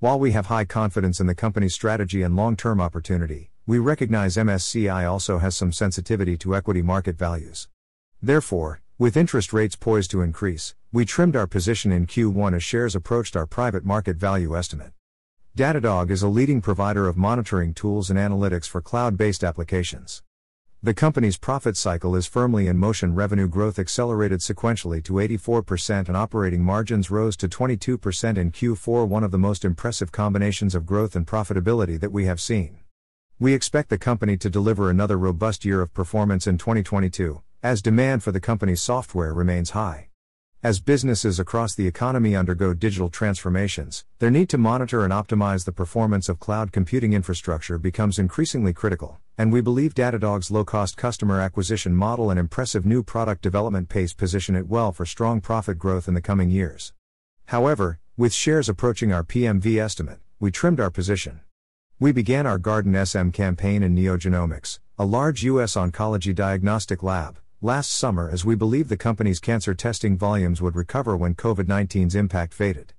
While 0.00 0.18
we 0.18 0.32
have 0.32 0.46
high 0.46 0.64
confidence 0.64 1.20
in 1.20 1.26
the 1.26 1.34
company's 1.34 1.74
strategy 1.74 2.22
and 2.22 2.34
long 2.34 2.56
term 2.56 2.80
opportunity, 2.80 3.50
we 3.66 3.78
recognize 3.78 4.36
MSCI 4.36 5.08
also 5.08 5.38
has 5.38 5.56
some 5.56 5.72
sensitivity 5.72 6.36
to 6.38 6.56
equity 6.56 6.82
market 6.82 7.16
values. 7.16 7.68
Therefore, 8.20 8.82
with 8.98 9.16
interest 9.16 9.52
rates 9.52 9.76
poised 9.76 10.10
to 10.10 10.20
increase, 10.20 10.74
we 10.92 11.04
trimmed 11.04 11.36
our 11.36 11.46
position 11.46 11.92
in 11.92 12.06
Q1 12.06 12.54
as 12.54 12.64
shares 12.64 12.96
approached 12.96 13.36
our 13.36 13.46
private 13.46 13.84
market 13.84 14.16
value 14.16 14.56
estimate. 14.56 14.92
Datadog 15.56 16.10
is 16.10 16.22
a 16.22 16.28
leading 16.28 16.60
provider 16.60 17.06
of 17.06 17.16
monitoring 17.16 17.74
tools 17.74 18.10
and 18.10 18.18
analytics 18.18 18.66
for 18.66 18.80
cloud 18.80 19.16
based 19.16 19.44
applications. 19.44 20.22
The 20.84 20.94
company's 20.94 21.38
profit 21.38 21.76
cycle 21.76 22.16
is 22.16 22.26
firmly 22.26 22.66
in 22.66 22.76
motion. 22.76 23.14
Revenue 23.14 23.46
growth 23.46 23.78
accelerated 23.78 24.40
sequentially 24.40 25.00
to 25.04 25.12
84% 25.12 26.08
and 26.08 26.16
operating 26.16 26.64
margins 26.64 27.08
rose 27.08 27.36
to 27.36 27.46
22% 27.46 28.36
in 28.36 28.50
Q4, 28.50 29.06
one 29.06 29.22
of 29.22 29.30
the 29.30 29.38
most 29.38 29.64
impressive 29.64 30.10
combinations 30.10 30.74
of 30.74 30.84
growth 30.84 31.14
and 31.14 31.24
profitability 31.24 32.00
that 32.00 32.10
we 32.10 32.24
have 32.24 32.40
seen. 32.40 32.80
We 33.38 33.54
expect 33.54 33.90
the 33.90 33.96
company 33.96 34.36
to 34.38 34.50
deliver 34.50 34.90
another 34.90 35.16
robust 35.16 35.64
year 35.64 35.82
of 35.82 35.94
performance 35.94 36.48
in 36.48 36.58
2022, 36.58 37.42
as 37.62 37.80
demand 37.80 38.24
for 38.24 38.32
the 38.32 38.40
company's 38.40 38.82
software 38.82 39.32
remains 39.32 39.70
high. 39.70 40.08
As 40.64 40.78
businesses 40.78 41.40
across 41.40 41.74
the 41.74 41.88
economy 41.88 42.36
undergo 42.36 42.72
digital 42.72 43.08
transformations, 43.08 44.04
their 44.20 44.30
need 44.30 44.48
to 44.50 44.58
monitor 44.58 45.02
and 45.02 45.12
optimize 45.12 45.64
the 45.64 45.72
performance 45.72 46.28
of 46.28 46.38
cloud 46.38 46.70
computing 46.70 47.14
infrastructure 47.14 47.78
becomes 47.78 48.16
increasingly 48.16 48.72
critical, 48.72 49.18
and 49.36 49.52
we 49.52 49.60
believe 49.60 49.92
Datadog's 49.92 50.52
low 50.52 50.64
cost 50.64 50.96
customer 50.96 51.40
acquisition 51.40 51.96
model 51.96 52.30
and 52.30 52.38
impressive 52.38 52.86
new 52.86 53.02
product 53.02 53.42
development 53.42 53.88
pace 53.88 54.14
position 54.14 54.54
it 54.54 54.68
well 54.68 54.92
for 54.92 55.04
strong 55.04 55.40
profit 55.40 55.80
growth 55.80 56.06
in 56.06 56.14
the 56.14 56.20
coming 56.20 56.48
years. 56.48 56.92
However, 57.46 57.98
with 58.16 58.32
shares 58.32 58.68
approaching 58.68 59.12
our 59.12 59.24
PMV 59.24 59.82
estimate, 59.82 60.20
we 60.38 60.52
trimmed 60.52 60.78
our 60.78 60.90
position. 60.92 61.40
We 61.98 62.12
began 62.12 62.46
our 62.46 62.58
Garden 62.58 62.94
SM 63.04 63.30
campaign 63.30 63.82
in 63.82 63.96
Neogenomics, 63.96 64.78
a 64.96 65.04
large 65.04 65.42
U.S. 65.42 65.74
oncology 65.74 66.32
diagnostic 66.32 67.02
lab 67.02 67.41
last 67.64 67.92
summer 67.92 68.28
as 68.28 68.44
we 68.44 68.56
believed 68.56 68.88
the 68.88 68.96
company's 68.96 69.38
cancer 69.38 69.72
testing 69.72 70.18
volumes 70.18 70.60
would 70.60 70.74
recover 70.74 71.16
when 71.16 71.32
COVID 71.32 71.66
19's 71.66 72.16
impact 72.16 72.52
faded. 72.52 72.92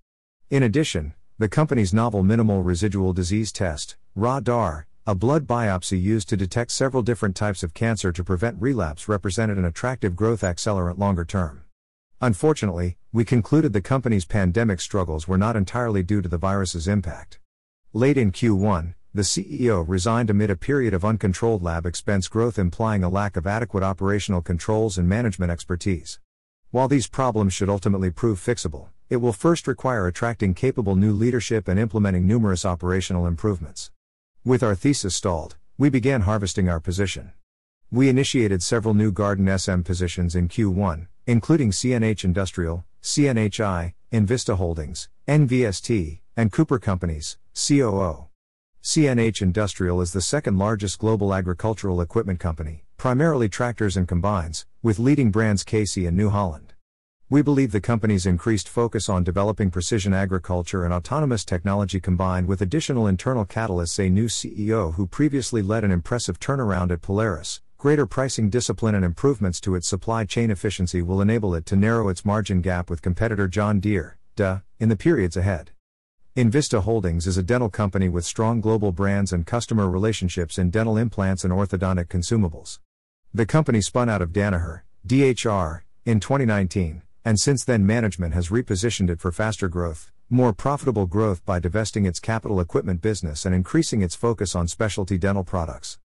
In 0.49 0.63
addition, 0.63 1.13
the 1.37 1.49
company's 1.49 1.93
novel 1.93 2.23
minimal 2.23 2.63
residual 2.63 3.11
disease 3.11 3.51
test, 3.51 3.97
RADAR, 4.15 4.87
a 5.05 5.15
blood 5.15 5.45
biopsy 5.45 6.01
used 6.01 6.29
to 6.29 6.37
detect 6.37 6.71
several 6.71 7.03
different 7.03 7.35
types 7.35 7.61
of 7.61 7.73
cancer 7.73 8.13
to 8.13 8.23
prevent 8.23 8.61
relapse, 8.61 9.09
represented 9.09 9.57
an 9.57 9.65
attractive 9.65 10.15
growth 10.15 10.41
accelerant 10.41 10.97
longer 10.97 11.25
term. 11.25 11.65
Unfortunately, 12.21 12.95
we 13.11 13.25
concluded 13.25 13.73
the 13.73 13.81
company's 13.81 14.23
pandemic 14.23 14.79
struggles 14.79 15.27
were 15.27 15.37
not 15.37 15.57
entirely 15.57 16.03
due 16.03 16.21
to 16.21 16.29
the 16.29 16.37
virus's 16.37 16.87
impact. 16.87 17.37
Late 17.91 18.17
in 18.17 18.31
Q1, 18.31 18.93
the 19.15 19.21
CEO 19.21 19.85
resigned 19.87 20.31
amid 20.31 20.49
a 20.49 20.55
period 20.55 20.91
of 20.91 21.05
uncontrolled 21.05 21.61
lab 21.61 21.85
expense 21.85 22.27
growth, 22.27 22.57
implying 22.57 23.03
a 23.03 23.09
lack 23.09 23.37
of 23.37 23.45
adequate 23.45 23.83
operational 23.83 24.41
controls 24.41 24.97
and 24.97 25.07
management 25.07 25.51
expertise. 25.51 26.19
While 26.71 26.87
these 26.87 27.05
problems 27.05 27.53
should 27.53 27.69
ultimately 27.69 28.09
prove 28.09 28.39
fixable, 28.39 28.87
it 29.11 29.17
will 29.17 29.31
first 29.31 29.67
require 29.67 30.07
attracting 30.07 30.55
capable 30.55 30.95
new 30.95 31.13
leadership 31.13 31.67
and 31.67 31.79
implementing 31.79 32.25
numerous 32.25 32.65
operational 32.65 33.27
improvements. 33.27 33.91
With 34.43 34.63
our 34.63 34.73
thesis 34.73 35.15
stalled, 35.15 35.57
we 35.77 35.91
began 35.91 36.21
harvesting 36.21 36.67
our 36.67 36.79
position. 36.79 37.33
We 37.91 38.09
initiated 38.09 38.63
several 38.63 38.95
new 38.95 39.11
Garden 39.11 39.47
SM 39.55 39.81
positions 39.81 40.35
in 40.35 40.47
Q1, 40.47 41.05
including 41.27 41.69
CNH 41.69 42.23
Industrial, 42.23 42.83
CNHI, 43.03 43.93
Envista 44.11 44.55
Holdings, 44.55 45.07
NVST, 45.27 46.21
and 46.35 46.51
Cooper 46.51 46.79
Companies, 46.79 47.37
COO. 47.53 48.32
CNH 48.83 49.41
Industrial 49.41 50.01
is 50.01 50.11
the 50.11 50.19
second 50.19 50.57
largest 50.57 50.99
global 50.99 51.33
agricultural 51.33 52.01
equipment 52.01 52.41
company, 52.41 52.83
primarily 52.97 53.47
tractors 53.47 53.95
and 53.95 54.09
combines, 54.09 54.65
with 54.81 54.99
leading 54.99 55.31
brands 55.31 55.63
Casey 55.63 56.05
and 56.05 56.17
New 56.17 56.29
Holland. 56.29 56.73
We 57.29 57.41
believe 57.41 57.71
the 57.71 57.79
company's 57.79 58.25
increased 58.25 58.67
focus 58.67 59.07
on 59.07 59.23
developing 59.23 59.71
precision 59.71 60.13
agriculture 60.13 60.83
and 60.83 60.93
autonomous 60.93 61.45
technology 61.45 62.01
combined 62.01 62.49
with 62.49 62.61
additional 62.61 63.07
internal 63.07 63.45
catalysts, 63.45 64.05
a 64.05 64.09
new 64.09 64.27
CEO 64.27 64.95
who 64.95 65.07
previously 65.07 65.61
led 65.61 65.85
an 65.85 65.91
impressive 65.91 66.37
turnaround 66.37 66.91
at 66.91 67.01
Polaris, 67.01 67.61
greater 67.77 68.05
pricing 68.05 68.49
discipline, 68.49 68.95
and 68.95 69.05
improvements 69.05 69.61
to 69.61 69.75
its 69.75 69.87
supply 69.87 70.25
chain 70.25 70.51
efficiency 70.51 71.01
will 71.01 71.21
enable 71.21 71.55
it 71.55 71.65
to 71.67 71.77
narrow 71.77 72.09
its 72.09 72.25
margin 72.25 72.59
gap 72.59 72.89
with 72.89 73.01
competitor 73.01 73.47
John 73.47 73.79
Deere, 73.79 74.17
DA, 74.35 74.61
in 74.77 74.89
the 74.89 74.97
periods 74.97 75.37
ahead. 75.37 75.71
Envista 76.35 76.81
Holdings 76.81 77.27
is 77.27 77.37
a 77.37 77.43
dental 77.43 77.69
company 77.69 78.09
with 78.09 78.25
strong 78.25 78.59
global 78.59 78.91
brands 78.91 79.31
and 79.31 79.45
customer 79.45 79.87
relationships 79.87 80.57
in 80.57 80.71
dental 80.71 80.97
implants 80.97 81.43
and 81.43 81.53
orthodontic 81.53 82.07
consumables. 82.07 82.79
The 83.31 83.45
company 83.45 83.81
spun 83.81 84.09
out 84.09 84.23
of 84.23 84.31
Danaher, 84.31 84.81
DHR, 85.05 85.81
in 86.05 86.19
2019, 86.19 87.03
and 87.23 87.39
since 87.39 87.63
then 87.63 87.85
management 87.85 88.33
has 88.33 88.49
repositioned 88.49 89.11
it 89.11 89.19
for 89.19 89.31
faster 89.31 89.67
growth, 89.67 90.11
more 90.27 90.53
profitable 90.53 91.05
growth 91.05 91.45
by 91.45 91.59
divesting 91.59 92.07
its 92.07 92.19
capital 92.19 92.59
equipment 92.59 92.99
business 92.99 93.45
and 93.45 93.53
increasing 93.53 94.01
its 94.01 94.15
focus 94.15 94.55
on 94.55 94.67
specialty 94.67 95.19
dental 95.19 95.43
products. 95.43 95.99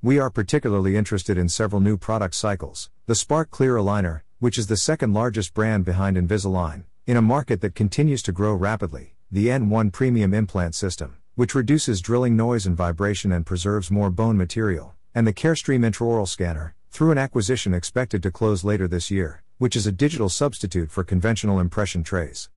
We 0.00 0.18
are 0.18 0.30
particularly 0.30 0.96
interested 0.96 1.36
in 1.36 1.50
several 1.50 1.82
new 1.82 1.98
product 1.98 2.36
cycles 2.36 2.88
the 3.04 3.14
Spark 3.14 3.50
Clear 3.50 3.74
Aligner, 3.74 4.22
which 4.38 4.56
is 4.56 4.68
the 4.68 4.78
second 4.78 5.12
largest 5.12 5.52
brand 5.52 5.84
behind 5.84 6.16
Invisalign, 6.16 6.84
in 7.06 7.18
a 7.18 7.20
market 7.20 7.60
that 7.60 7.74
continues 7.74 8.22
to 8.22 8.32
grow 8.32 8.54
rapidly 8.54 9.13
the 9.34 9.48
N1 9.48 9.90
Premium 9.90 10.32
Implant 10.32 10.76
System, 10.76 11.16
which 11.34 11.56
reduces 11.56 12.00
drilling 12.00 12.36
noise 12.36 12.66
and 12.66 12.76
vibration 12.76 13.32
and 13.32 13.44
preserves 13.44 13.90
more 13.90 14.08
bone 14.08 14.36
material, 14.36 14.94
and 15.12 15.26
the 15.26 15.32
CareStream 15.32 15.84
Intraoral 15.84 16.28
Scanner, 16.28 16.76
through 16.92 17.10
an 17.10 17.18
acquisition 17.18 17.74
expected 17.74 18.22
to 18.22 18.30
close 18.30 18.62
later 18.62 18.86
this 18.86 19.10
year, 19.10 19.42
which 19.58 19.74
is 19.74 19.88
a 19.88 19.90
digital 19.90 20.28
substitute 20.28 20.88
for 20.88 21.02
conventional 21.02 21.58
impression 21.58 22.04
trays. 22.04 22.48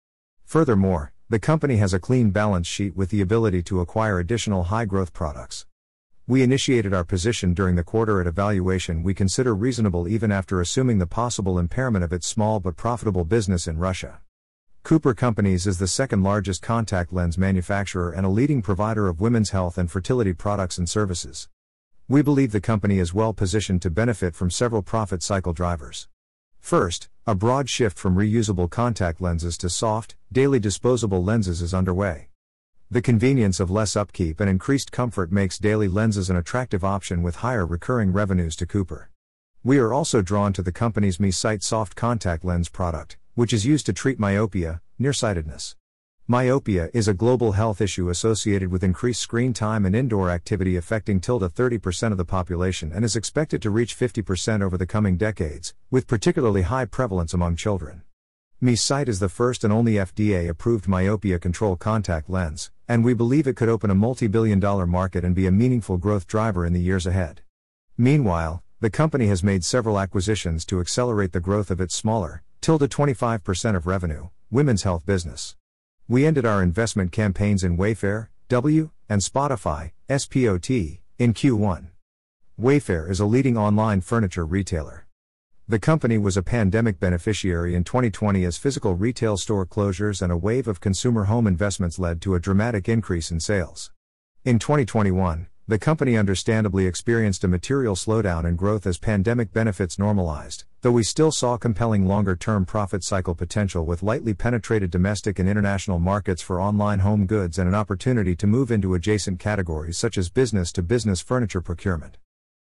Furthermore, 0.46 1.13
the 1.29 1.39
company 1.39 1.77
has 1.77 1.96
a 1.96 2.00
clean 2.00 2.29
balance 2.29 2.67
sheet 2.67 2.96
with 2.96 3.10
the 3.10 3.22
ability 3.22 3.63
to 3.63 3.79
acquire 3.79 4.19
additional 4.19 4.65
high 4.65 4.86
growth 4.86 5.13
products. 5.13 5.65
We 6.27 6.43
initiated 6.43 6.93
our 6.93 7.03
position 7.03 7.55
during 7.55 7.75
the 7.75 7.84
quarter 7.84 8.22
at 8.22 8.27
a 8.27 8.31
valuation 8.31 9.01
we 9.01 9.15
consider 9.15 9.55
reasonable 9.55 10.07
even 10.07 10.31
after 10.31 10.62
assuming 10.62 11.00
the 11.00 11.07
possible 11.07 11.57
impairment 11.57 12.03
of 12.03 12.13
its 12.13 12.27
small 12.27 12.60
but 12.60 12.77
profitable 12.77 13.25
business 13.25 13.65
in 13.65 13.79
Russia. 13.79 14.22
Cooper 14.88 15.13
Companies 15.13 15.67
is 15.67 15.79
the 15.79 15.86
second 15.86 16.24
largest 16.24 16.62
contact 16.62 17.12
lens 17.12 17.38
manufacturer 17.38 18.10
and 18.10 18.26
a 18.26 18.30
leading 18.30 18.62
provider 18.62 19.10
of 19.10 19.19
women's 19.19 19.50
health 19.50 19.78
and 19.78 19.91
fertility 19.91 20.32
products 20.32 20.78
and 20.78 20.88
services. 20.88 21.50
We 22.08 22.21
believe 22.21 22.54
the 22.54 22.62
company 22.62 23.00
is 23.00 23.13
well 23.13 23.34
positioned 23.34 23.82
to 23.82 23.89
benefit 23.89 24.34
from 24.34 24.50
several 24.50 24.82
profit 24.82 25.21
cycle 25.21 25.52
drivers. 25.52 26.08
First, 26.62 27.10
a 27.26 27.36
broad 27.36 27.69
shift 27.69 27.97
from 27.97 28.15
reusable 28.15 28.69
contact 28.69 29.19
lenses 29.19 29.58
to 29.58 29.69
soft, 29.69 30.15
daily 30.32 30.58
disposable 30.58 31.21
lenses 31.21 31.62
is 31.62 31.73
underway. 31.73 32.30
The 32.89 33.02
convenience 33.02 33.60
of 33.60 33.69
less 33.69 33.97
upkeep 33.97 34.39
and 34.39 34.50
increased 34.50 34.93
comfort 34.93 35.34
makes 35.34 35.60
daily 35.60 35.89
lenses 35.89 36.30
an 36.30 36.38
attractive 36.38 36.86
option 36.86 37.23
with 37.23 37.43
higher 37.43 37.65
recurring 37.65 38.13
revenues 38.13 38.56
to 38.56 38.65
Cooper. 38.65 39.10
We 39.65 39.80
are 39.80 39.91
also 39.91 40.21
drawn 40.21 40.54
to 40.54 40.62
the 40.62 40.71
company's 40.71 41.17
MiSight 41.17 41.62
soft 41.62 41.97
contact 41.97 42.45
lens 42.45 42.69
product, 42.69 43.17
which 43.38 43.54
is 43.54 43.67
used 43.67 43.86
to 43.86 43.93
treat 43.93 44.17
myopia, 44.17 44.82
nearsightedness. 44.97 45.76
Myopia 46.26 46.89
is 46.91 47.08
a 47.08 47.13
global 47.13 47.52
health 47.52 47.80
issue 47.80 48.10
associated 48.10 48.71
with 48.71 48.84
increased 48.84 49.21
screen 49.21 49.54
time 49.54 49.86
and 49.86 49.95
indoor 49.95 50.32
activity 50.32 50.76
affecting 50.76 51.19
tilde 51.19 51.43
30% 51.43 52.12
of 52.12 52.17
the 52.17 52.26
population 52.26 52.91
and 52.91 53.06
is 53.06 53.15
expected 53.15 53.62
to 53.62 53.69
reach 53.69 53.95
50% 53.95 54.63
over 54.63 54.76
the 54.76 54.88
coming 54.88 55.17
decades, 55.17 55.76
with 55.91 56.08
particularly 56.08 56.63
high 56.63 56.86
prevalence 56.86 57.32
among 57.32 57.56
children. 57.56 58.02
MiSight 58.60 59.08
is 59.08 59.19
the 59.19 59.30
first 59.30 59.63
and 59.63 59.71
only 59.71 59.93
FDA 59.93 60.50
approved 60.50 60.88
myopia 60.88 61.38
control 61.38 61.76
contact 61.76 62.32
lens, 62.32 62.71
and 62.88 63.06
we 63.06 63.13
believe 63.13 63.45
it 63.45 63.56
could 63.56 63.69
open 63.69 63.91
a 63.91 63.95
multi 63.95 64.26
billion 64.26 64.60
dollar 64.60 64.88
market 64.88 65.23
and 65.23 65.36
be 65.36 65.45
a 65.45 65.52
meaningful 65.52 65.97
growth 65.97 66.26
driver 66.26 66.65
in 66.65 66.73
the 66.73 66.82
years 66.82 67.06
ahead. 67.06 67.41
Meanwhile, 68.00 68.63
the 68.80 68.89
company 68.89 69.28
has 69.28 69.43
made 69.43 69.63
several 69.63 70.00
acquisitions 70.00 70.65
to 70.65 70.80
accelerate 70.80 71.34
the 71.34 71.39
growth 71.39 71.69
of 71.69 71.80
its 71.80 71.93
smaller, 71.93 72.41
tilde 72.67 72.89
25% 72.89 73.77
of 73.77 73.88
revenue, 73.88 74.27
women's 74.51 74.84
health 74.84 75.06
business. 75.06 75.56
We 76.10 76.25
ended 76.25 76.45
our 76.45 76.62
investment 76.62 77.13
campaigns 77.13 77.63
in 77.63 77.77
Wayfair, 77.77 78.27
W, 78.49 78.89
and 79.08 79.21
Spotify, 79.21 79.91
SPOT, 80.10 80.99
in 81.17 81.34
Q1. 81.34 81.88
Wayfair 82.60 83.10
is 83.10 83.21
a 83.21 83.25
leading 83.25 83.58
online 83.58 84.01
furniture 84.01 84.45
retailer. 84.45 85.08
The 85.65 85.80
company 85.80 86.17
was 86.17 86.36
a 86.36 86.43
pandemic 86.43 86.99
beneficiary 86.99 87.73
in 87.73 87.86
2020 87.86 88.43
as 88.43 88.58
physical 88.58 88.95
retail 88.95 89.38
store 89.38 89.65
closures 89.65 90.21
and 90.21 90.30
a 90.30 90.36
wave 90.36 90.67
of 90.67 90.82
consumer 90.82 91.23
home 91.23 91.47
investments 91.47 91.97
led 91.97 92.21
to 92.23 92.36
a 92.36 92.39
dramatic 92.41 92.89
increase 92.89 93.32
in 93.32 93.39
sales. 93.39 93.91
In 94.43 94.60
2021, 94.60 95.47
the 95.69 95.77
company 95.77 96.15
understandably 96.15 96.86
experienced 96.86 97.43
a 97.43 97.47
material 97.47 97.93
slowdown 97.93 98.45
in 98.45 98.56
growth 98.56 98.88
as 98.88 98.97
pandemic 98.97 99.51
benefits 99.51 99.99
normalized, 99.99 100.63
though 100.82 100.93
we 100.93 101.03
still 101.03 101.30
saw 101.30 101.58
compelling 101.58 102.08
longer 102.08 102.38
term 102.38 102.65
profit 102.65 103.03
cycle 103.03 103.36
potential 103.36 103.86
with 103.86 104.01
lightly 104.01 104.34
penetrated 104.34 104.89
domestic 104.89 105.39
and 105.39 105.49
international 105.49 105.99
markets 105.99 106.41
for 106.41 106.62
online 106.62 106.99
home 106.99 107.25
goods 107.25 107.60
and 107.60 107.67
an 107.67 107.75
opportunity 107.75 108.34
to 108.34 108.47
move 108.47 108.71
into 108.71 108.93
adjacent 108.93 109.39
categories 109.39 109.97
such 109.97 110.17
as 110.17 110.30
business 110.30 110.71
to 110.71 110.82
business 110.82 111.19
furniture 111.19 111.60
procurement. 111.60 112.17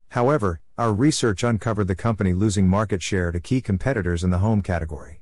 However, 0.08 0.62
our 0.78 0.94
research 0.94 1.44
uncovered 1.44 1.88
the 1.88 1.94
company 1.94 2.32
losing 2.32 2.66
market 2.66 3.02
share 3.02 3.30
to 3.32 3.38
key 3.38 3.60
competitors 3.60 4.24
in 4.24 4.30
the 4.30 4.38
home 4.38 4.62
category. 4.62 5.20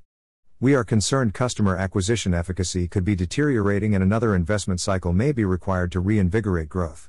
We 0.61 0.77
are 0.77 0.85
concerned 0.85 1.35
customer 1.35 1.77
acquisition 1.77 2.33
efficacy 2.33 2.87
could 2.87 3.05
be 3.05 3.17
deteriorating 3.17 3.93
and 3.97 4.05
another 4.05 4.37
investment 4.37 4.81
cycle 4.81 5.13
may 5.13 5.33
be 5.33 5.45
required 5.45 5.91
to 5.91 5.99
reinvigorate 5.99 6.69
growth. 6.69 7.09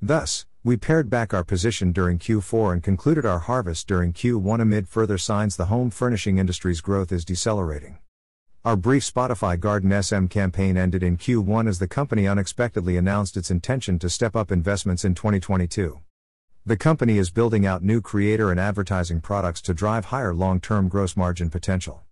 Thus, 0.00 0.46
we 0.62 0.76
pared 0.76 1.10
back 1.10 1.34
our 1.34 1.42
position 1.42 1.90
during 1.90 2.20
Q4 2.20 2.72
and 2.74 2.82
concluded 2.82 3.26
our 3.26 3.40
harvest 3.40 3.88
during 3.88 4.12
Q1 4.12 4.60
amid 4.60 4.88
further 4.88 5.18
signs 5.18 5.56
the 5.56 5.66
home 5.66 5.90
furnishing 5.90 6.38
industry's 6.38 6.80
growth 6.80 7.10
is 7.10 7.24
decelerating. 7.24 7.98
Our 8.64 8.76
brief 8.76 9.02
Spotify 9.02 9.58
Garden 9.58 10.02
SM 10.02 10.26
campaign 10.26 10.76
ended 10.76 11.02
in 11.02 11.16
Q1 11.16 11.68
as 11.68 11.80
the 11.80 11.88
company 11.88 12.28
unexpectedly 12.28 12.96
announced 12.96 13.36
its 13.36 13.50
intention 13.50 13.98
to 13.98 14.08
step 14.08 14.36
up 14.36 14.52
investments 14.52 15.04
in 15.04 15.14
2022. 15.14 15.98
The 16.64 16.76
company 16.76 17.18
is 17.18 17.30
building 17.30 17.66
out 17.66 17.82
new 17.82 18.00
creator 18.00 18.50
and 18.52 18.60
advertising 18.60 19.20
products 19.20 19.60
to 19.62 19.74
drive 19.74 20.06
higher 20.06 20.34
long 20.34 20.60
term 20.60 20.88
gross 20.88 21.16
margin 21.16 21.50
potential. 21.50 22.02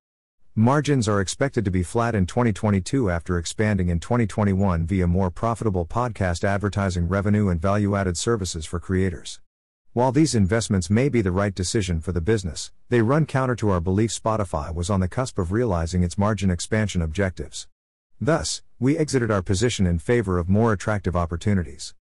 Margins 0.59 1.07
are 1.07 1.21
expected 1.21 1.67
to 1.67 1.71
be 1.71 1.83
flat 1.83 2.15
in 2.15 2.25
2022 2.25 3.11
after 3.11 3.37
expanding 3.37 3.91
in 3.91 4.01
2021 4.01 4.87
via 4.87 5.07
more 5.07 5.31
profitable 5.31 5.85
podcast 5.85 6.45
advertising 6.45 7.07
revenue 7.07 7.51
and 7.51 7.61
value 7.61 7.95
added 7.95 8.17
services 8.17 8.65
for 8.65 8.81
creators. 8.81 9.39
While 9.93 10.13
these 10.13 10.35
investments 10.35 10.89
may 10.89 11.11
be 11.11 11.21
the 11.21 11.31
right 11.31 11.55
decision 11.55 12.01
for 12.01 12.13
the 12.13 12.23
business, 12.23 12.73
they 12.89 13.03
run 13.03 13.27
counter 13.27 13.55
to 13.57 13.69
our 13.69 13.83
belief 13.83 14.11
Spotify 14.11 14.75
was 14.75 14.89
on 14.89 15.01
the 15.01 15.09
cusp 15.09 15.39
of 15.39 15.53
realizing 15.53 16.03
its 16.03 16.17
margin 16.17 16.51
expansion 16.51 17.03
objectives. 17.03 17.69
Thus, 18.19 18.63
we 18.79 18.97
exited 18.97 19.31
our 19.31 19.43
position 19.43 19.87
in 19.87 19.99
favor 19.99 20.39
of 20.39 20.49
more 20.49 20.73
attractive 20.73 21.15
opportunities. 21.15 21.95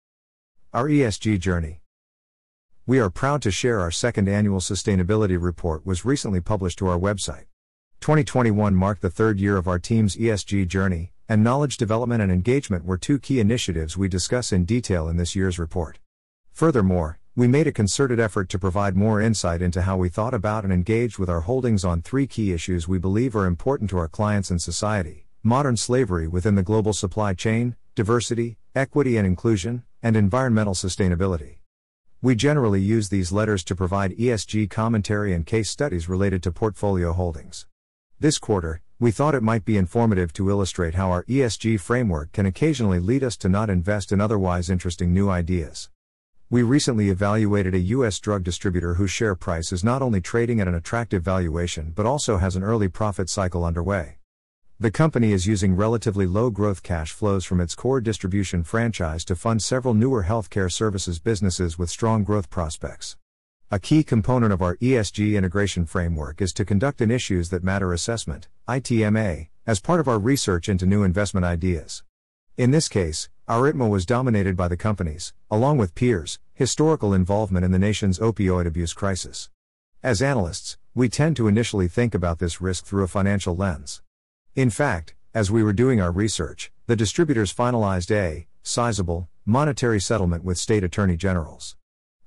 Our 0.73 0.87
ESG 0.87 1.41
journey. 1.41 1.81
We 2.87 3.01
are 3.01 3.11
proud 3.11 3.43
to 3.43 3.51
share 3.51 3.81
our 3.81 3.91
second 3.91 4.29
annual 4.29 4.61
sustainability 4.61 5.43
report 5.43 5.85
was 5.85 6.05
recently 6.05 6.41
published 6.41 6.79
to 6.79 6.87
our 6.87 7.01
website. 7.01 7.47
2021 8.05 8.75
marked 8.75 9.01
the 9.01 9.09
third 9.09 9.41
year 9.41 9.57
of 9.57 9.67
our 9.67 9.79
team's 9.79 10.15
ESG 10.15 10.69
journey, 10.69 11.11
and 11.27 11.43
knowledge 11.43 11.79
development 11.79 12.21
and 12.21 12.31
engagement 12.31 12.85
were 12.85 12.99
two 12.99 13.19
key 13.19 13.41
initiatives 13.41 13.97
we 13.97 14.09
discuss 14.09 14.53
in 14.53 14.67
detail 14.67 15.09
in 15.09 15.17
this 15.17 15.35
year's 15.35 15.59
report. 15.59 15.99
Furthermore, 16.53 17.19
we 17.35 17.49
made 17.49 17.67
a 17.67 17.73
concerted 17.73 18.21
effort 18.21 18.51
to 18.51 18.59
provide 18.59 18.95
more 18.95 19.23
insight 19.23 19.63
into 19.63 19.81
how 19.81 19.97
we 19.97 20.11
thought 20.11 20.35
about 20.35 20.65
and 20.65 20.71
engaged 20.71 21.17
with 21.19 21.31
our 21.31 21.41
holdings 21.41 21.83
on 21.83 22.03
three 22.03 22.27
key 22.27 22.53
issues 22.53 22.87
we 22.87 22.99
believe 22.99 23.35
are 23.35 23.47
important 23.47 23.89
to 23.89 23.97
our 23.97 24.07
clients 24.07 24.51
and 24.51 24.61
society 24.61 25.25
modern 25.43 25.75
slavery 25.75 26.29
within 26.29 26.57
the 26.57 26.63
global 26.63 26.93
supply 26.93 27.33
chain, 27.33 27.75
diversity, 27.95 28.59
equity 28.75 29.17
and 29.17 29.27
inclusion, 29.27 29.83
and 30.03 30.15
environmental 30.15 30.75
sustainability. 30.75 31.57
We 32.21 32.35
generally 32.35 32.83
use 32.83 33.09
these 33.09 33.33
letters 33.33 33.65
to 33.65 33.75
provide 33.75 34.19
ESG 34.19 34.69
commentary 34.69 35.33
and 35.33 35.47
case 35.47 35.71
studies 35.71 36.07
related 36.07 36.43
to 36.43 36.53
portfolio 36.53 37.15
holdings. 37.15 37.65
This 38.25 38.39
quarter, 38.39 38.81
we 38.99 39.11
thought 39.11 39.35
it 39.35 39.43
might 39.43 39.67
be 39.67 39.77
informative 39.77 40.33
to 40.33 40.49
illustrate 40.49 40.95
how 40.95 41.11
our 41.11 41.25
ESG 41.25 41.79
framework 41.79 42.33
can 42.33 42.47
occasionally 42.47 42.99
lead 42.99 43.23
us 43.23 43.37
to 43.37 43.51
not 43.51 43.69
invest 43.69 44.13
in 44.13 44.19
otherwise 44.19 44.71
interesting 44.71 45.13
new 45.13 45.29
ideas. 45.29 45.91
We 46.49 46.63
recently 46.63 47.11
evaluated 47.11 47.75
a 47.75 47.91
U.S. 47.97 48.19
drug 48.21 48.43
distributor 48.43 48.95
whose 48.95 49.11
share 49.11 49.35
price 49.35 49.73
is 49.73 49.85
not 49.85 50.01
only 50.01 50.23
trading 50.23 50.59
at 50.59 50.69
an 50.69 50.75
attractive 50.75 51.23
valuation 51.23 51.93
but 51.95 52.07
also 52.07 52.39
has 52.39 52.57
an 52.57 52.63
early 52.63 52.89
profit 52.89 53.29
cycle 53.29 53.63
underway. 53.63 54.17
The 54.81 54.91
company 54.91 55.33
is 55.33 55.47
using 55.47 55.77
relatively 55.77 56.25
low 56.25 56.49
growth 56.49 56.83
cash 56.83 57.13
flows 57.13 57.45
from 57.45 57.61
its 57.61 57.75
core 57.75 58.01
distribution 58.01 58.65
franchise 58.65 59.27
to 59.27 59.37
fund 59.37 59.63
several 59.63 59.93
newer 59.93 60.25
healthcare 60.25 60.73
services 60.73 61.19
businesses 61.19 61.79
with 61.79 61.91
strong 61.91 62.25
growth 62.25 62.49
prospects. 62.49 63.19
A 63.75 63.81
key 63.81 64.05
component 64.05 64.53
of 64.53 64.63
our 64.63 64.77
ESG 64.77 65.37
integration 65.37 65.85
framework 65.85 66.41
is 66.41 66.53
to 66.53 66.65
conduct 66.65 67.01
an 67.01 67.11
Issues 67.11 67.49
That 67.49 67.65
Matter 67.65 67.93
assessment, 67.93 68.47
ITMA, 68.69 69.49
as 69.67 69.81
part 69.81 69.99
of 69.99 70.07
our 70.07 70.21
research 70.21 70.69
into 70.69 70.87
new 70.87 71.03
investment 71.03 71.45
ideas. 71.45 72.05
In 72.57 72.71
this 72.71 72.87
case, 72.87 73.29
our 73.49 73.63
ITMA 73.63 73.91
was 73.91 74.07
dominated 74.07 74.57
by 74.57 74.69
the 74.69 74.77
company's, 74.77 75.33
along 75.51 75.79
with 75.79 75.97
peers, 75.97 76.39
historical 76.53 77.13
involvement 77.13 77.65
in 77.65 77.73
the 77.73 77.81
nation's 77.81 78.21
opioid 78.21 78.65
abuse 78.65 78.93
crisis. 78.93 79.51
As 80.05 80.23
analysts, 80.23 80.79
we 80.95 81.09
tend 81.09 81.35
to 81.39 81.49
initially 81.49 81.89
think 81.89 82.15
about 82.15 82.39
this 82.39 82.61
risk 82.61 82.85
through 82.85 83.03
a 83.03 83.09
financial 83.09 83.57
lens. 83.57 84.03
In 84.55 84.71
fact, 84.71 85.17
as 85.35 85.51
we 85.51 85.65
were 85.65 85.73
doing 85.73 86.01
our 86.01 86.13
research, 86.13 86.71
the 86.87 86.95
distributors 86.95 87.53
finalized 87.53 88.13
a 88.13 88.47
sizable 88.63 89.29
monetary 89.45 90.01
settlement 90.01 90.45
with 90.45 90.59
state 90.59 90.85
attorney 90.85 91.17
generals. 91.17 91.75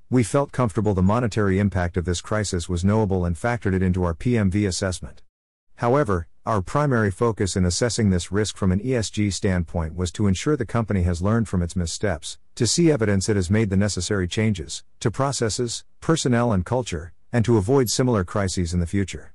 We 0.10 0.24
felt 0.24 0.54
comfortable 0.54 0.94
the 0.94 1.02
monetary 1.02 1.60
impact 1.60 1.98
of 1.98 2.06
this 2.06 2.22
crisis 2.22 2.70
was 2.70 2.86
knowable 2.86 3.26
and 3.26 3.36
factored 3.36 3.74
it 3.74 3.84
into 3.84 4.06
our 4.06 4.14
PMV 4.14 4.66
assessment. 4.66 5.22
However, 5.76 6.30
our 6.46 6.62
primary 6.62 7.12
focus 7.12 7.58
in 7.58 7.66
assessing 7.66 8.10
this 8.10 8.32
risk 8.32 8.56
from 8.56 8.72
an 8.72 8.80
ESG 8.80 9.34
standpoint 9.34 9.98
was 9.98 10.14
to 10.14 10.28
ensure 10.28 10.56
the 10.56 10.66
company 10.66 11.04
has 11.04 11.22
learned 11.22 11.50
from 11.50 11.62
its 11.62 11.76
missteps, 11.76 12.38
to 12.56 12.66
see 12.66 12.90
evidence 12.90 13.28
it 13.28 13.36
has 13.36 13.50
made 13.50 13.70
the 13.70 13.76
necessary 13.76 14.30
changes, 14.30 14.82
to 15.02 15.12
processes, 15.12 15.84
personnel, 16.00 16.54
and 16.54 16.66
culture, 16.66 17.12
and 17.34 17.44
to 17.44 17.58
avoid 17.58 17.90
similar 17.90 18.24
crises 18.24 18.74
in 18.74 18.80
the 18.80 18.88
future. 18.88 19.34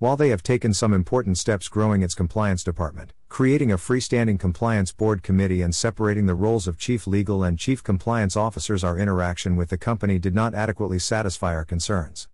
While 0.00 0.18
they 0.18 0.28
have 0.28 0.42
taken 0.42 0.74
some 0.74 0.92
important 0.92 1.38
steps 1.38 1.66
growing 1.68 2.02
its 2.02 2.14
compliance 2.14 2.62
department, 2.62 3.14
creating 3.30 3.70
a 3.70 3.78
freestanding 3.78 4.38
compliance 4.40 4.90
board 4.90 5.22
committee, 5.22 5.62
and 5.62 5.72
separating 5.72 6.26
the 6.26 6.34
roles 6.34 6.66
of 6.66 6.76
chief 6.76 7.06
legal 7.06 7.44
and 7.44 7.60
chief 7.60 7.82
compliance 7.82 8.36
officers, 8.36 8.82
our 8.82 8.98
interaction 8.98 9.54
with 9.54 9.70
the 9.70 9.78
company 9.78 10.18
did 10.18 10.34
not 10.34 10.52
adequately 10.52 10.98
satisfy 10.98 11.54
our 11.54 11.64
concerns. 11.64 12.28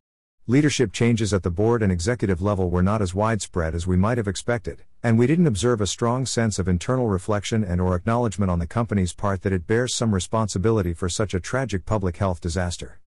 Leadership 0.47 0.93
changes 0.93 1.35
at 1.35 1.43
the 1.43 1.51
board 1.51 1.83
and 1.83 1.93
executive 1.93 2.41
level 2.41 2.71
were 2.71 2.83
not 2.83 3.03
as 3.03 3.15
widespread 3.15 3.75
as 3.75 3.87
we 3.87 3.95
might 3.95 4.17
have 4.17 4.27
expected, 4.27 4.85
and 5.03 5.19
we 5.19 5.27
didn't 5.27 5.47
observe 5.47 5.83
a 5.83 5.87
strong 5.87 6.25
sense 6.25 6.59
of 6.59 6.67
internal 6.67 7.09
reflection 7.09 7.63
and 7.63 7.79
or 7.79 7.95
acknowledgement 7.95 8.51
on 8.51 8.59
the 8.59 8.67
company's 8.67 9.13
part 9.13 9.43
that 9.43 9.53
it 9.53 9.67
bears 9.67 9.93
some 9.93 10.15
responsibility 10.15 10.95
for 10.95 11.11
such 11.11 11.35
a 11.35 11.41
tragic 11.41 11.85
public 11.85 12.17
health 12.17 12.41
disaster. 12.41 13.01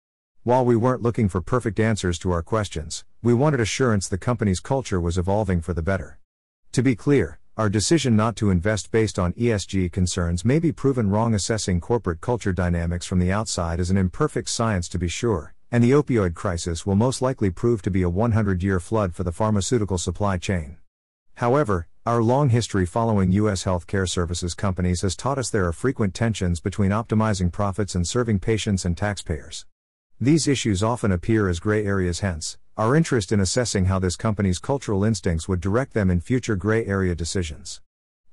While 0.43 0.65
we 0.65 0.75
weren't 0.75 1.01
looking 1.03 1.29
for 1.29 1.41
perfect 1.41 1.79
answers 1.79 2.19
to 2.19 2.31
our 2.31 2.43
questions, 2.43 3.05
we 3.23 3.33
wanted 3.33 3.61
assurance 3.61 4.09
the 4.09 4.17
company's 4.17 4.59
culture 4.59 4.99
was 4.99 5.17
evolving 5.17 5.61
for 5.61 5.73
the 5.73 5.81
better. 5.81 6.19
To 6.73 6.83
be 6.83 6.95
clear, 6.95 7.39
our 7.57 7.69
decision 7.69 8.15
not 8.15 8.35
to 8.35 8.51
invest 8.51 8.91
based 8.91 9.17
on 9.17 9.33
ESG 9.33 9.91
concerns 9.91 10.45
may 10.45 10.59
be 10.59 10.71
proven 10.71 11.09
wrong. 11.09 11.33
Assessing 11.33 11.81
corporate 11.81 12.21
culture 12.21 12.53
dynamics 12.53 13.07
from 13.07 13.17
the 13.17 13.31
outside 13.31 13.79
is 13.79 13.89
an 13.89 13.97
imperfect 13.97 14.47
science 14.47 14.87
to 14.89 14.99
be 14.99 15.07
sure, 15.07 15.55
and 15.71 15.83
the 15.83 15.89
opioid 15.89 16.35
crisis 16.35 16.85
will 16.85 16.95
most 16.95 17.19
likely 17.19 17.49
prove 17.49 17.81
to 17.81 17.89
be 17.89 18.03
a 18.03 18.09
100 18.09 18.61
year 18.61 18.79
flood 18.79 19.15
for 19.15 19.23
the 19.23 19.31
pharmaceutical 19.31 19.97
supply 19.97 20.37
chain. 20.37 20.77
However, 21.35 21.87
our 22.05 22.21
long 22.21 22.49
history 22.49 22.85
following 22.85 23.31
U.S. 23.31 23.63
healthcare 23.63 24.07
services 24.07 24.53
companies 24.53 25.01
has 25.01 25.15
taught 25.15 25.39
us 25.39 25.49
there 25.49 25.65
are 25.65 25.73
frequent 25.73 26.13
tensions 26.13 26.59
between 26.59 26.91
optimizing 26.91 27.51
profits 27.51 27.95
and 27.95 28.07
serving 28.07 28.37
patients 28.37 28.85
and 28.85 28.95
taxpayers. 28.95 29.65
These 30.21 30.47
issues 30.47 30.83
often 30.83 31.11
appear 31.11 31.49
as 31.49 31.59
gray 31.59 31.83
areas, 31.83 32.19
hence, 32.19 32.59
our 32.77 32.95
interest 32.95 33.31
in 33.31 33.39
assessing 33.39 33.85
how 33.85 33.97
this 33.97 34.15
company's 34.15 34.59
cultural 34.59 35.03
instincts 35.03 35.47
would 35.47 35.59
direct 35.59 35.93
them 35.93 36.11
in 36.11 36.21
future 36.21 36.55
gray 36.55 36.85
area 36.85 37.15
decisions. 37.15 37.81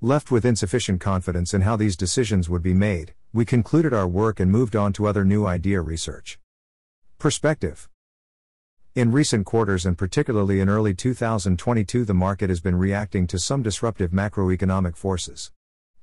Left 0.03 0.31
with 0.31 0.45
insufficient 0.45 1.01
confidence 1.01 1.55
in 1.55 1.63
how 1.63 1.77
these 1.77 1.97
decisions 1.97 2.51
would 2.51 2.63
be 2.63 2.75
made, 2.75 3.15
we 3.33 3.47
concluded 3.47 3.95
our 3.95 4.07
work 4.07 4.41
and 4.41 4.53
moved 4.53 4.77
on 4.77 4.93
to 4.93 5.07
other 5.07 5.25
new 5.25 5.47
idea 5.47 5.81
research. 5.81 6.39
Perspective 7.19 7.89
In 8.95 9.13
recent 9.13 9.47
quarters 9.47 9.87
and 9.87 9.97
particularly 9.97 10.61
in 10.61 10.69
early 10.69 10.93
2022, 10.93 12.05
the 12.05 12.13
market 12.13 12.51
has 12.51 12.61
been 12.61 12.77
reacting 12.77 13.27
to 13.29 13.39
some 13.39 13.63
disruptive 13.63 14.11
macroeconomic 14.11 14.95
forces. 14.95 15.53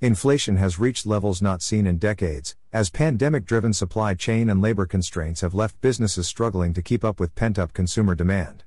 Inflation 0.04 0.58
has 0.58 0.80
reached 0.80 1.06
levels 1.06 1.44
not 1.44 1.62
seen 1.62 1.86
in 1.86 2.00
decades, 2.00 2.56
as 2.74 2.90
pandemic 2.90 3.46
driven 3.46 3.72
supply 3.72 4.16
chain 4.16 4.50
and 4.50 4.60
labor 4.60 4.88
constraints 4.88 5.42
have 5.42 5.54
left 5.54 5.80
businesses 5.80 6.26
struggling 6.28 6.74
to 6.74 6.82
keep 6.82 7.06
up 7.06 7.20
with 7.20 7.36
pent 7.36 7.60
up 7.60 7.72
consumer 7.72 8.16
demand. 8.16 8.64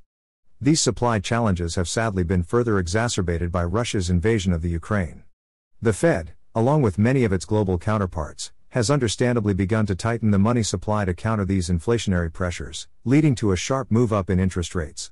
These 0.61 0.81
supply 0.81 1.18
challenges 1.18 1.75
have 1.75 1.88
sadly 1.88 2.23
been 2.23 2.44
further 2.44 2.79
exacerbated 2.79 3.51
by 3.51 3.64
Russia's 3.64 4.11
invasion 4.11 4.53
of 4.53 4.62
the 4.62 4.68
Ukraine. 4.68 5.25
The 5.83 5.92
Fed, 5.92 6.35
along 6.55 6.83
with 6.83 6.99
many 6.99 7.25
of 7.25 7.33
its 7.33 7.47
global 7.47 7.79
counterparts, 7.79 8.53
has 8.68 8.88
understandably 8.88 9.55
begun 9.55 9.87
to 9.87 9.97
tighten 9.97 10.31
the 10.31 10.38
money 10.38 10.62
supply 10.62 11.05
to 11.05 11.14
counter 11.14 11.44
these 11.44 11.68
inflationary 11.68 12.33
pressures, 12.33 12.87
leading 13.05 13.35
to 13.35 13.51
a 13.51 13.57
sharp 13.57 13.90
move 13.90 14.12
up 14.12 14.31
in 14.31 14.38
interest 14.38 14.77
rates. 14.77 15.11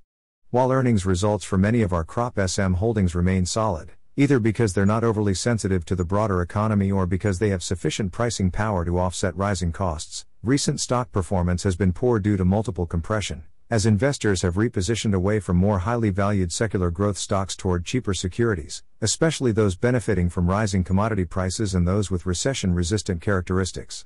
While 0.51 0.71
earnings 0.71 1.05
results 1.05 1.45
for 1.45 1.59
many 1.59 1.83
of 1.83 1.93
our 1.93 2.05
crop 2.05 2.39
SM 2.39 2.75
holdings 2.75 3.17
remain 3.17 3.45
solid, 3.45 3.91
either 4.15 4.39
because 4.39 4.75
they're 4.75 4.85
not 4.85 5.03
overly 5.03 5.33
sensitive 5.33 5.87
to 5.87 5.97
the 5.97 6.05
broader 6.05 6.43
economy 6.43 6.93
or 6.93 7.07
because 7.07 7.39
they 7.39 7.49
have 7.49 7.63
sufficient 7.63 8.13
pricing 8.13 8.51
power 8.51 8.85
to 8.85 8.99
offset 8.99 9.35
rising 9.35 9.73
costs, 9.73 10.27
recent 10.43 10.79
stock 10.79 11.11
performance 11.13 11.63
has 11.63 11.77
been 11.77 11.95
poor 11.95 12.19
due 12.19 12.37
to 12.37 12.45
multiple 12.45 12.85
compression, 12.85 13.43
as 13.71 13.87
investors 13.87 14.43
have 14.43 14.57
repositioned 14.57 15.15
away 15.15 15.41
from 15.41 15.57
more 15.57 15.79
highly 15.79 16.11
valued 16.11 16.53
secular 16.53 16.91
growth 16.91 17.17
stocks 17.17 17.57
toward 17.57 17.87
cheaper 17.87 18.13
securities, 18.13 18.83
especially 19.01 19.51
those 19.51 19.77
benefiting 19.77 20.29
from 20.29 20.47
rising 20.47 20.85
commodity 20.85 21.25
prices 21.25 21.75
and 21.75 21.89
those 21.89 22.11
with 22.11 22.27
recession 22.27 22.75
resistant 22.75 23.23
characteristics. 23.23 24.05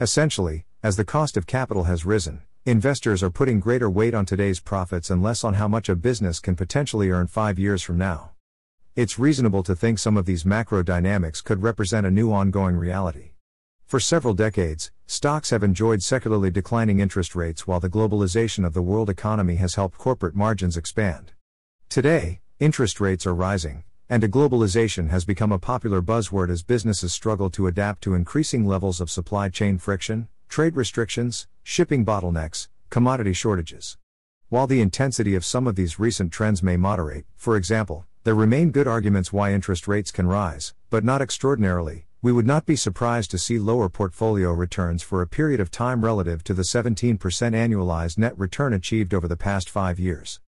Essentially, 0.00 0.64
as 0.82 0.96
the 0.96 1.04
cost 1.04 1.36
of 1.36 1.46
capital 1.46 1.84
has 1.84 2.06
risen, 2.06 2.40
investors 2.64 3.22
are 3.22 3.28
putting 3.28 3.60
greater 3.60 3.90
weight 3.90 4.14
on 4.14 4.24
today's 4.24 4.60
profits 4.60 5.10
and 5.10 5.22
less 5.22 5.44
on 5.44 5.54
how 5.54 5.68
much 5.68 5.90
a 5.90 5.94
business 5.94 6.40
can 6.40 6.56
potentially 6.56 7.10
earn 7.10 7.26
five 7.26 7.58
years 7.58 7.82
from 7.82 7.98
now. 7.98 8.30
It's 8.94 9.18
reasonable 9.18 9.62
to 9.62 9.74
think 9.74 9.98
some 9.98 10.18
of 10.18 10.26
these 10.26 10.44
macro 10.44 10.82
dynamics 10.82 11.40
could 11.40 11.62
represent 11.62 12.06
a 12.06 12.10
new 12.10 12.30
ongoing 12.30 12.76
reality. 12.76 13.30
For 13.86 13.98
several 13.98 14.34
decades, 14.34 14.90
stocks 15.06 15.48
have 15.48 15.62
enjoyed 15.62 16.02
secularly 16.02 16.50
declining 16.50 17.00
interest 17.00 17.34
rates 17.34 17.66
while 17.66 17.80
the 17.80 17.88
globalization 17.88 18.66
of 18.66 18.74
the 18.74 18.82
world 18.82 19.08
economy 19.08 19.56
has 19.56 19.76
helped 19.76 19.96
corporate 19.96 20.34
margins 20.34 20.76
expand. 20.76 21.32
Today, 21.88 22.42
interest 22.60 23.00
rates 23.00 23.26
are 23.26 23.34
rising, 23.34 23.84
and 24.10 24.22
globalization 24.24 25.08
has 25.08 25.24
become 25.24 25.52
a 25.52 25.58
popular 25.58 26.02
buzzword 26.02 26.50
as 26.50 26.62
businesses 26.62 27.14
struggle 27.14 27.48
to 27.48 27.68
adapt 27.68 28.02
to 28.02 28.12
increasing 28.12 28.66
levels 28.66 29.00
of 29.00 29.08
supply 29.08 29.48
chain 29.48 29.78
friction, 29.78 30.28
trade 30.50 30.76
restrictions, 30.76 31.48
shipping 31.62 32.04
bottlenecks, 32.04 32.68
commodity 32.90 33.32
shortages. 33.32 33.96
While 34.50 34.66
the 34.66 34.82
intensity 34.82 35.34
of 35.34 35.46
some 35.46 35.66
of 35.66 35.76
these 35.76 35.98
recent 35.98 36.30
trends 36.30 36.62
may 36.62 36.76
moderate, 36.76 37.24
for 37.36 37.56
example, 37.56 38.04
there 38.24 38.34
remain 38.34 38.70
good 38.70 38.86
arguments 38.86 39.32
why 39.32 39.52
interest 39.52 39.88
rates 39.88 40.12
can 40.12 40.28
rise, 40.28 40.74
but 40.90 41.02
not 41.02 41.20
extraordinarily, 41.20 42.06
we 42.22 42.30
would 42.30 42.46
not 42.46 42.64
be 42.64 42.76
surprised 42.76 43.32
to 43.32 43.38
see 43.38 43.58
lower 43.58 43.88
portfolio 43.88 44.52
returns 44.52 45.02
for 45.02 45.20
a 45.20 45.26
period 45.26 45.58
of 45.58 45.72
time 45.72 46.04
relative 46.04 46.44
to 46.44 46.54
the 46.54 46.62
17% 46.62 47.18
annualized 47.18 48.18
net 48.18 48.38
return 48.38 48.72
achieved 48.72 49.12
over 49.12 49.26
the 49.26 49.36
past 49.36 49.68
five 49.68 49.98
years. 49.98 50.40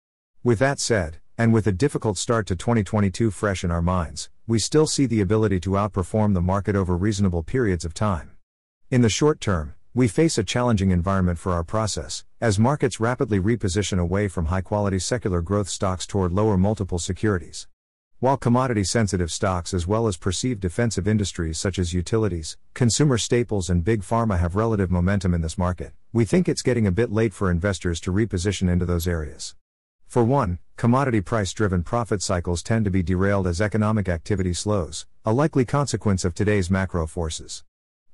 With 0.45 0.59
that 0.59 0.81
said, 0.81 1.19
and 1.39 1.51
with 1.51 1.67
a 1.67 1.73
difficult 1.73 2.19
start 2.19 2.47
to 2.49 2.57
2022 2.57 3.31
fresh 3.31 3.65
in 3.65 3.71
our 3.71 3.81
minds, 3.81 4.29
we 4.47 4.59
still 4.59 4.87
see 4.87 5.07
the 5.07 5.23
ability 5.23 5.59
to 5.61 5.71
outperform 5.71 6.35
the 6.35 6.43
market 6.43 6.77
over 6.77 6.95
reasonable 6.95 7.43
periods 7.43 7.87
of 7.87 7.95
time. 7.95 8.33
In 8.91 9.01
the 9.01 9.09
short 9.09 9.41
term, 9.41 9.75
we 9.95 10.09
face 10.09 10.39
a 10.39 10.45
challenging 10.45 10.91
environment 10.91 11.39
for 11.39 11.53
our 11.53 11.63
process, 11.63 12.25
as 12.41 12.59
markets 12.59 12.99
rapidly 12.99 13.39
reposition 13.39 13.99
away 13.99 14.27
from 14.27 14.47
high 14.47 14.63
quality 14.63 14.99
secular 14.99 15.43
growth 15.43 15.69
stocks 15.69 16.07
toward 16.07 16.33
lower 16.33 16.57
multiple 16.57 16.99
securities. 16.99 17.69
While 18.19 18.39
commodity 18.39 18.85
sensitive 18.85 19.31
stocks 19.31 19.75
as 19.75 19.87
well 19.87 20.07
as 20.07 20.17
perceived 20.17 20.61
defensive 20.61 21.07
industries 21.07 21.59
such 21.59 21.79
as 21.79 21.93
utilities, 21.93 22.57
consumer 22.73 23.19
staples, 23.19 23.69
and 23.69 23.85
big 23.85 24.01
pharma 24.01 24.39
have 24.39 24.57
relative 24.57 24.91
momentum 24.91 25.35
in 25.35 25.43
this 25.43 25.59
market, 25.59 25.93
we 26.11 26.25
think 26.25 26.49
it's 26.49 26.63
getting 26.63 26.87
a 26.87 26.93
bit 26.93 27.13
late 27.13 27.35
for 27.35 27.51
investors 27.51 28.01
to 28.01 28.13
reposition 28.13 28.71
into 28.71 28.87
those 28.87 29.07
areas. 29.07 29.57
For 30.07 30.25
one, 30.25 30.59
commodity 30.79 31.21
price 31.21 31.53
driven 31.53 31.83
profit 31.83 32.23
cycles 32.23 32.63
tend 32.63 32.87
to 32.87 32.91
be 32.91 33.03
derailed 33.03 33.47
as 33.47 33.61
economic 33.61 34.09
activity 34.09 34.55
slows, 34.55 35.05
a 35.27 35.35
likely 35.35 35.67
consequence 35.67 36.25
of 36.25 36.35
today's 36.35 36.71
macro 36.71 37.07
forces. 37.07 37.63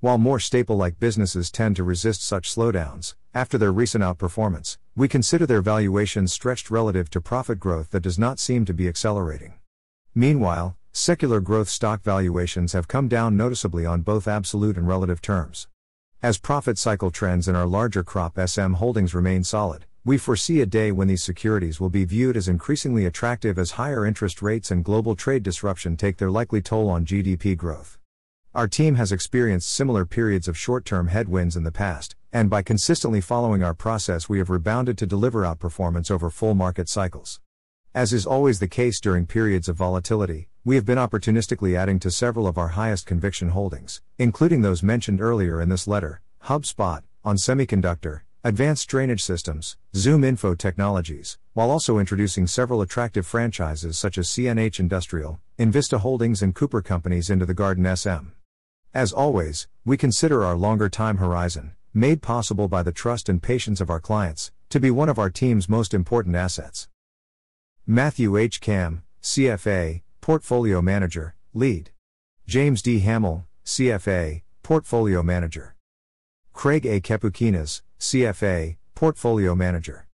While 0.00 0.18
more 0.18 0.38
staple 0.38 0.76
like 0.76 1.00
businesses 1.00 1.50
tend 1.50 1.74
to 1.74 1.82
resist 1.82 2.22
such 2.22 2.54
slowdowns, 2.54 3.16
after 3.34 3.58
their 3.58 3.72
recent 3.72 4.04
outperformance, 4.04 4.78
we 4.94 5.08
consider 5.08 5.44
their 5.44 5.60
valuations 5.60 6.32
stretched 6.32 6.70
relative 6.70 7.10
to 7.10 7.20
profit 7.20 7.58
growth 7.58 7.90
that 7.90 8.04
does 8.04 8.16
not 8.16 8.38
seem 8.38 8.64
to 8.66 8.72
be 8.72 8.86
accelerating. 8.86 9.54
Meanwhile, 10.14 10.76
secular 10.92 11.40
growth 11.40 11.68
stock 11.68 12.04
valuations 12.04 12.74
have 12.74 12.86
come 12.86 13.08
down 13.08 13.36
noticeably 13.36 13.84
on 13.86 14.02
both 14.02 14.28
absolute 14.28 14.76
and 14.76 14.86
relative 14.86 15.20
terms. 15.20 15.66
As 16.22 16.38
profit 16.38 16.78
cycle 16.78 17.10
trends 17.10 17.48
in 17.48 17.56
our 17.56 17.66
larger 17.66 18.04
crop 18.04 18.38
SM 18.38 18.74
holdings 18.74 19.16
remain 19.16 19.42
solid, 19.42 19.84
we 20.04 20.16
foresee 20.16 20.60
a 20.60 20.66
day 20.66 20.92
when 20.92 21.08
these 21.08 21.24
securities 21.24 21.80
will 21.80 21.90
be 21.90 22.04
viewed 22.04 22.36
as 22.36 22.46
increasingly 22.46 23.04
attractive 23.04 23.58
as 23.58 23.72
higher 23.72 24.06
interest 24.06 24.42
rates 24.42 24.70
and 24.70 24.84
global 24.84 25.16
trade 25.16 25.42
disruption 25.42 25.96
take 25.96 26.18
their 26.18 26.30
likely 26.30 26.62
toll 26.62 26.88
on 26.88 27.04
GDP 27.04 27.56
growth. 27.56 27.97
Our 28.58 28.66
team 28.66 28.96
has 28.96 29.12
experienced 29.12 29.70
similar 29.70 30.04
periods 30.04 30.48
of 30.48 30.58
short 30.58 30.84
term 30.84 31.06
headwinds 31.06 31.54
in 31.54 31.62
the 31.62 31.70
past, 31.70 32.16
and 32.32 32.50
by 32.50 32.62
consistently 32.62 33.20
following 33.20 33.62
our 33.62 33.72
process, 33.72 34.28
we 34.28 34.38
have 34.38 34.50
rebounded 34.50 34.98
to 34.98 35.06
deliver 35.06 35.42
outperformance 35.42 36.10
over 36.10 36.28
full 36.28 36.56
market 36.56 36.88
cycles. 36.88 37.38
As 37.94 38.12
is 38.12 38.26
always 38.26 38.58
the 38.58 38.66
case 38.66 38.98
during 38.98 39.26
periods 39.26 39.68
of 39.68 39.76
volatility, 39.76 40.48
we 40.64 40.74
have 40.74 40.84
been 40.84 40.98
opportunistically 40.98 41.76
adding 41.76 42.00
to 42.00 42.10
several 42.10 42.48
of 42.48 42.58
our 42.58 42.70
highest 42.70 43.06
conviction 43.06 43.50
holdings, 43.50 44.02
including 44.18 44.62
those 44.62 44.82
mentioned 44.82 45.20
earlier 45.20 45.60
in 45.62 45.68
this 45.68 45.86
letter 45.86 46.20
HubSpot, 46.46 47.02
on 47.24 47.36
semiconductor, 47.36 48.22
advanced 48.42 48.88
drainage 48.88 49.22
systems, 49.22 49.76
Zoom 49.94 50.24
Info 50.24 50.56
Technologies, 50.56 51.38
while 51.52 51.70
also 51.70 52.00
introducing 52.00 52.48
several 52.48 52.80
attractive 52.80 53.24
franchises 53.24 53.96
such 53.96 54.18
as 54.18 54.26
CNH 54.26 54.80
Industrial, 54.80 55.38
Envista 55.60 56.00
Holdings, 56.00 56.42
and 56.42 56.56
Cooper 56.56 56.82
Companies 56.82 57.30
into 57.30 57.46
the 57.46 57.54
Garden 57.54 57.96
SM. 57.96 58.32
As 58.98 59.12
always, 59.12 59.68
we 59.84 59.96
consider 59.96 60.44
our 60.44 60.56
longer 60.56 60.88
time 60.88 61.18
horizon, 61.18 61.76
made 61.94 62.20
possible 62.20 62.66
by 62.66 62.82
the 62.82 62.90
trust 62.90 63.28
and 63.28 63.40
patience 63.40 63.80
of 63.80 63.90
our 63.90 64.00
clients, 64.00 64.50
to 64.70 64.80
be 64.80 64.90
one 64.90 65.08
of 65.08 65.20
our 65.20 65.30
team's 65.30 65.68
most 65.68 65.94
important 65.94 66.34
assets. 66.34 66.88
Matthew 67.86 68.36
H. 68.36 68.60
Kamm, 68.60 69.04
CFA, 69.22 70.02
Portfolio 70.20 70.82
Manager, 70.82 71.36
Lead. 71.54 71.92
James 72.44 72.82
D. 72.82 72.98
Hamel, 72.98 73.46
CFA, 73.64 74.42
Portfolio 74.64 75.22
Manager. 75.22 75.76
Craig 76.52 76.84
A. 76.84 77.00
Cepukenas, 77.00 77.82
CFA, 78.00 78.78
Portfolio 78.96 79.54
Manager. 79.54 80.08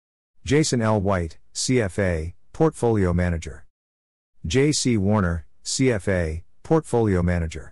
Jason 0.44 0.82
L. 0.82 1.00
White, 1.00 1.38
CFA, 1.54 2.32
Portfolio 2.52 3.12
Manager. 3.12 3.64
Jay 4.44 4.72
C. 4.72 4.96
Warner, 4.96 5.46
CFA, 5.64 6.42
Portfolio 6.64 7.22
Manager. 7.22 7.71